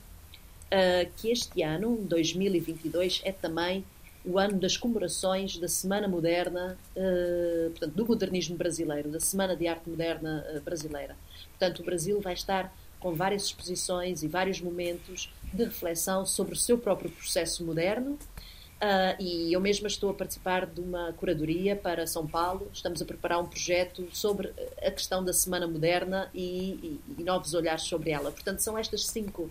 que 1.16 1.30
este 1.30 1.62
ano, 1.62 1.96
2022, 2.08 3.20
é 3.24 3.30
também 3.32 3.84
o 4.24 4.38
ano 4.38 4.58
das 4.58 4.76
comemorações 4.76 5.56
da 5.56 5.68
Semana 5.68 6.06
Moderna, 6.06 6.78
uh, 6.96 7.70
portanto, 7.70 7.92
do 7.94 8.06
modernismo 8.06 8.56
brasileiro, 8.56 9.10
da 9.10 9.20
Semana 9.20 9.56
de 9.56 9.66
Arte 9.66 9.88
Moderna 9.88 10.44
uh, 10.54 10.60
brasileira. 10.60 11.16
Portanto, 11.50 11.80
o 11.80 11.84
Brasil 11.84 12.20
vai 12.20 12.34
estar 12.34 12.72
com 13.00 13.14
várias 13.14 13.44
exposições 13.44 14.22
e 14.22 14.28
vários 14.28 14.60
momentos 14.60 15.32
de 15.52 15.64
reflexão 15.64 16.24
sobre 16.24 16.54
o 16.54 16.56
seu 16.56 16.78
próprio 16.78 17.10
processo 17.10 17.64
moderno. 17.64 18.12
Uh, 18.12 19.14
e 19.22 19.52
eu 19.52 19.60
mesma 19.60 19.86
estou 19.86 20.10
a 20.10 20.14
participar 20.14 20.66
de 20.66 20.80
uma 20.80 21.12
curadoria 21.12 21.76
para 21.76 22.06
São 22.06 22.26
Paulo. 22.26 22.68
Estamos 22.72 23.00
a 23.00 23.04
preparar 23.04 23.40
um 23.40 23.46
projeto 23.46 24.08
sobre 24.12 24.52
a 24.80 24.90
questão 24.90 25.24
da 25.24 25.32
Semana 25.32 25.66
Moderna 25.68 26.28
e, 26.34 26.72
e- 26.72 27.00
e 27.18 27.22
novos 27.24 27.54
olhares 27.54 27.82
sobre 27.82 28.10
ela. 28.10 28.32
Portanto, 28.32 28.58
são 28.60 28.76
estas 28.76 29.06
cinco 29.06 29.50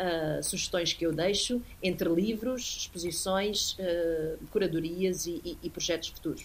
uh, 0.00 0.42
sugestões 0.42 0.92
que 0.92 1.04
eu 1.06 1.12
deixo 1.12 1.60
entre 1.82 2.08
livros, 2.08 2.78
exposições, 2.80 3.72
uh, 3.78 4.38
curadorias 4.50 5.26
e, 5.26 5.40
e- 5.44 5.58
e 5.62 5.70
projetos 5.70 6.08
futuros. 6.08 6.44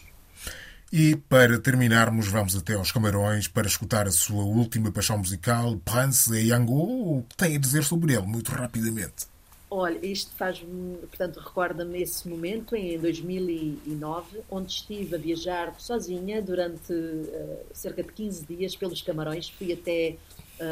E 0.92 1.16
para 1.16 1.60
terminarmos, 1.60 2.28
vamos 2.28 2.56
até 2.56 2.74
aos 2.74 2.92
Camarões 2.92 3.48
para 3.48 3.68
escutar 3.68 4.08
a 4.08 4.12
sua 4.12 4.44
última 4.44 4.92
paixão 4.92 5.18
musical, 5.18 5.76
Prince 5.84 6.32
e 6.34 6.50
Yango. 6.50 7.18
O 7.20 7.24
que 7.28 7.36
tem 7.36 7.56
a 7.56 7.60
dizer 7.60 7.84
sobre 7.84 8.14
ele, 8.14 8.26
muito 8.28 8.52
rapidamente? 8.52 9.26
Olha, 9.70 10.00
isto 10.06 10.32
faz, 10.38 10.64
portanto, 11.10 11.40
recorda-me 11.40 12.02
esse 12.02 12.30
momento 12.30 12.76
em 12.76 12.98
2009, 13.00 14.42
onde 14.50 14.72
estive 14.72 15.16
a 15.16 15.18
viajar 15.18 15.76
sozinha 15.80 16.42
durante 16.42 16.94
eh, 16.94 17.64
cerca 17.74 18.04
de 18.04 18.14
15 18.14 18.46
dias 18.46 18.76
pelos 18.76 19.02
Camarões. 19.02 19.50
Fui 19.50 19.74
até 19.74 20.16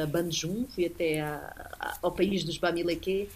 Banjum, 0.10 0.66
fui 0.74 0.86
até 0.86 1.22
a- 1.22 1.54
a- 1.80 1.98
ao 2.02 2.12
país 2.12 2.44
dos 2.44 2.58
Bamileque 2.58 3.30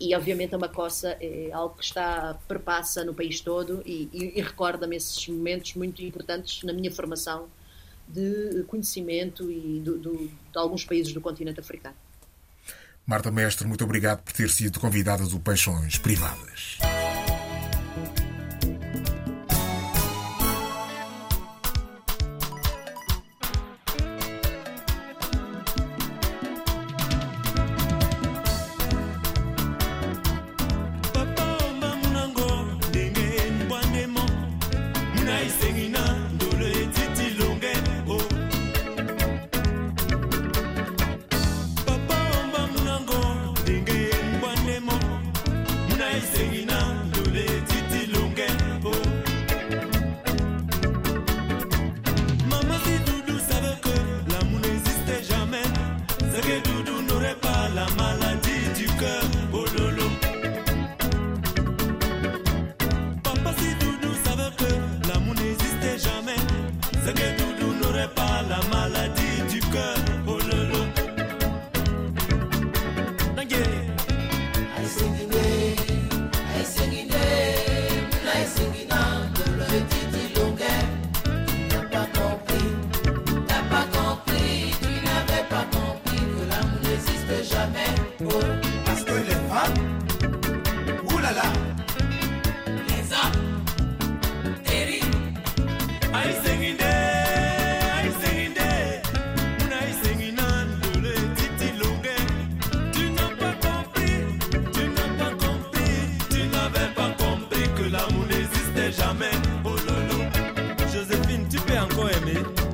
e, 0.00 0.14
obviamente, 0.14 0.54
a 0.54 0.58
Macossa 0.58 1.16
é 1.20 1.50
algo 1.52 1.76
que 1.76 1.84
está 1.84 2.36
perpassa 2.48 3.04
no 3.04 3.14
país 3.14 3.40
todo 3.40 3.82
e, 3.86 4.08
e- 4.12 4.32
e 4.38 4.42
recorda-me 4.42 4.96
esses 4.96 5.26
momentos 5.28 5.74
muito 5.74 6.02
importantes 6.02 6.62
na 6.64 6.72
minha 6.72 6.90
formação 6.90 7.48
de 8.08 8.64
conhecimento 8.66 9.50
e 9.50 9.80
do- 9.80 9.98
do- 9.98 10.26
de 10.28 10.58
alguns 10.58 10.84
países 10.84 11.12
do 11.12 11.20
continente 11.20 11.60
africano. 11.60 11.94
Marta 13.06 13.30
Mestre, 13.30 13.66
muito 13.66 13.84
obrigado 13.84 14.22
por 14.22 14.32
ter 14.32 14.48
sido 14.50 14.78
convidada 14.80 15.24
do 15.26 15.38
Paixões 15.40 15.98
Privadas. 15.98 16.78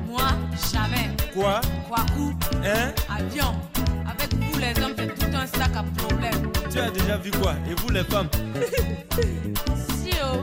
Moi, 0.07 0.21
jamais. 0.71 1.09
quoi? 1.33 1.61
Kwaku, 1.87 2.33
Hein? 2.63 2.91
Avion. 3.09 3.53
Avec 4.07 4.33
vous, 4.35 4.59
les 4.59 4.83
hommes, 4.83 4.93
c'est 4.97 5.15
tout 5.15 5.35
un 5.35 5.47
sac 5.47 5.71
à 5.75 5.83
problème. 5.97 6.51
Tu 6.71 6.79
as 6.79 6.91
déjà 6.91 7.17
vu 7.17 7.31
quoi? 7.31 7.53
Et 7.69 7.73
vous 7.75 7.89
les 7.89 8.03
femmes? 8.03 8.29
Si, 10.03 10.11
oh. 10.23 10.41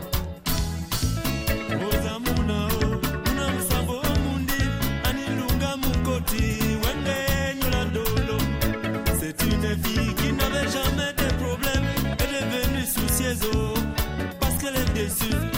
C'est 9.19 9.43
une 9.45 9.77
fille 9.85 10.14
qui 10.14 10.33
n'avait 10.33 10.69
jamais 10.71 11.12
de 11.17 11.35
problème, 11.43 11.85
elle 12.19 12.37
est 12.37 12.62
devenue 12.62 12.85
soucieuse 12.87 13.51
parce 14.41 14.55
qu'elle 14.59 14.77
est 14.77 14.93
déçue. 14.95 15.55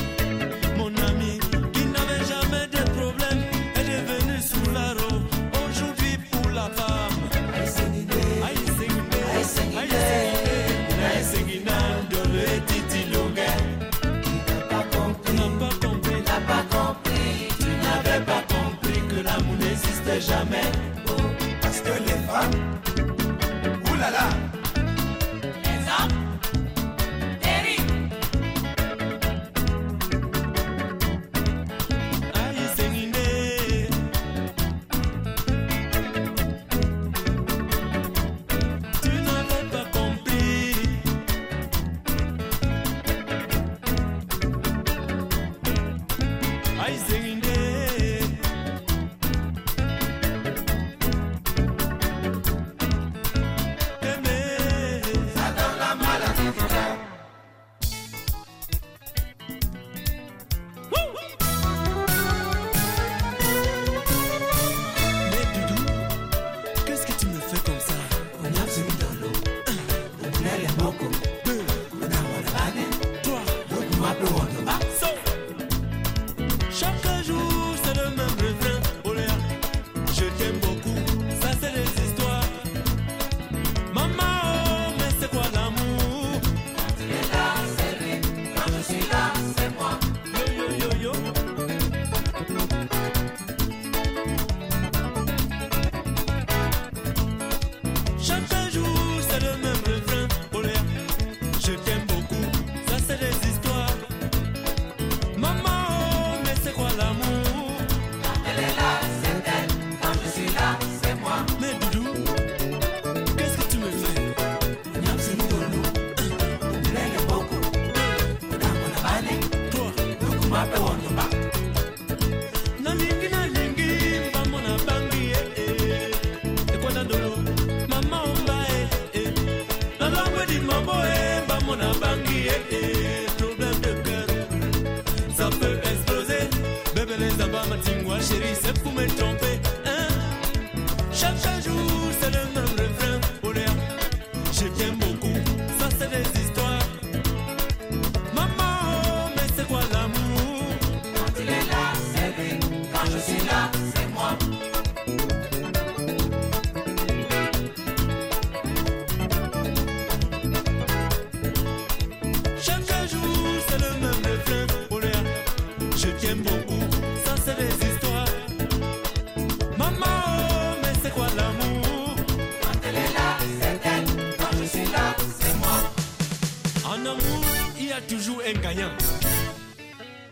Il 177.78 177.86
y 177.86 177.92
a 177.92 178.00
toujours 178.00 178.40
un 178.46 178.52
gagnant. 178.60 178.90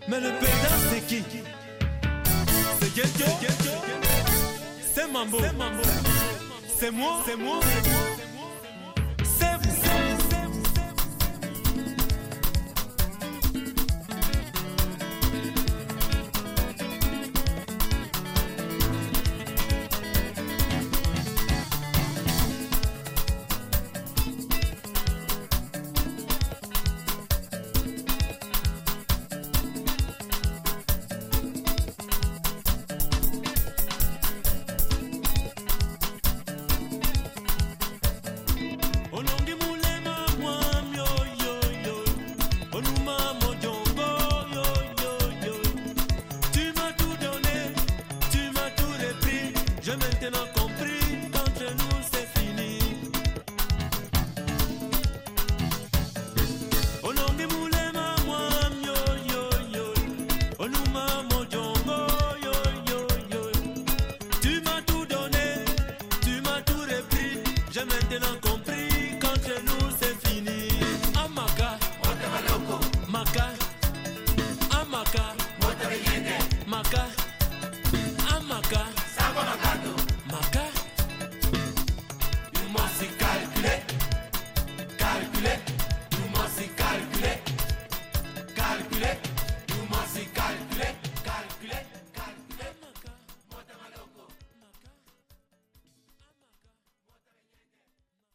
Mais 0.08 0.20
le 0.20 0.30
perdant, 0.30 0.76
c'est 0.90 1.06
qui? 1.06 1.22
C'est 2.80 2.94
Ghetto 2.94 3.30
C'est 4.94 5.10
Mambo. 5.10 5.38
C'est 6.78 6.90
moi. 6.90 7.22
C'est 7.26 7.36
moi. 7.36 7.60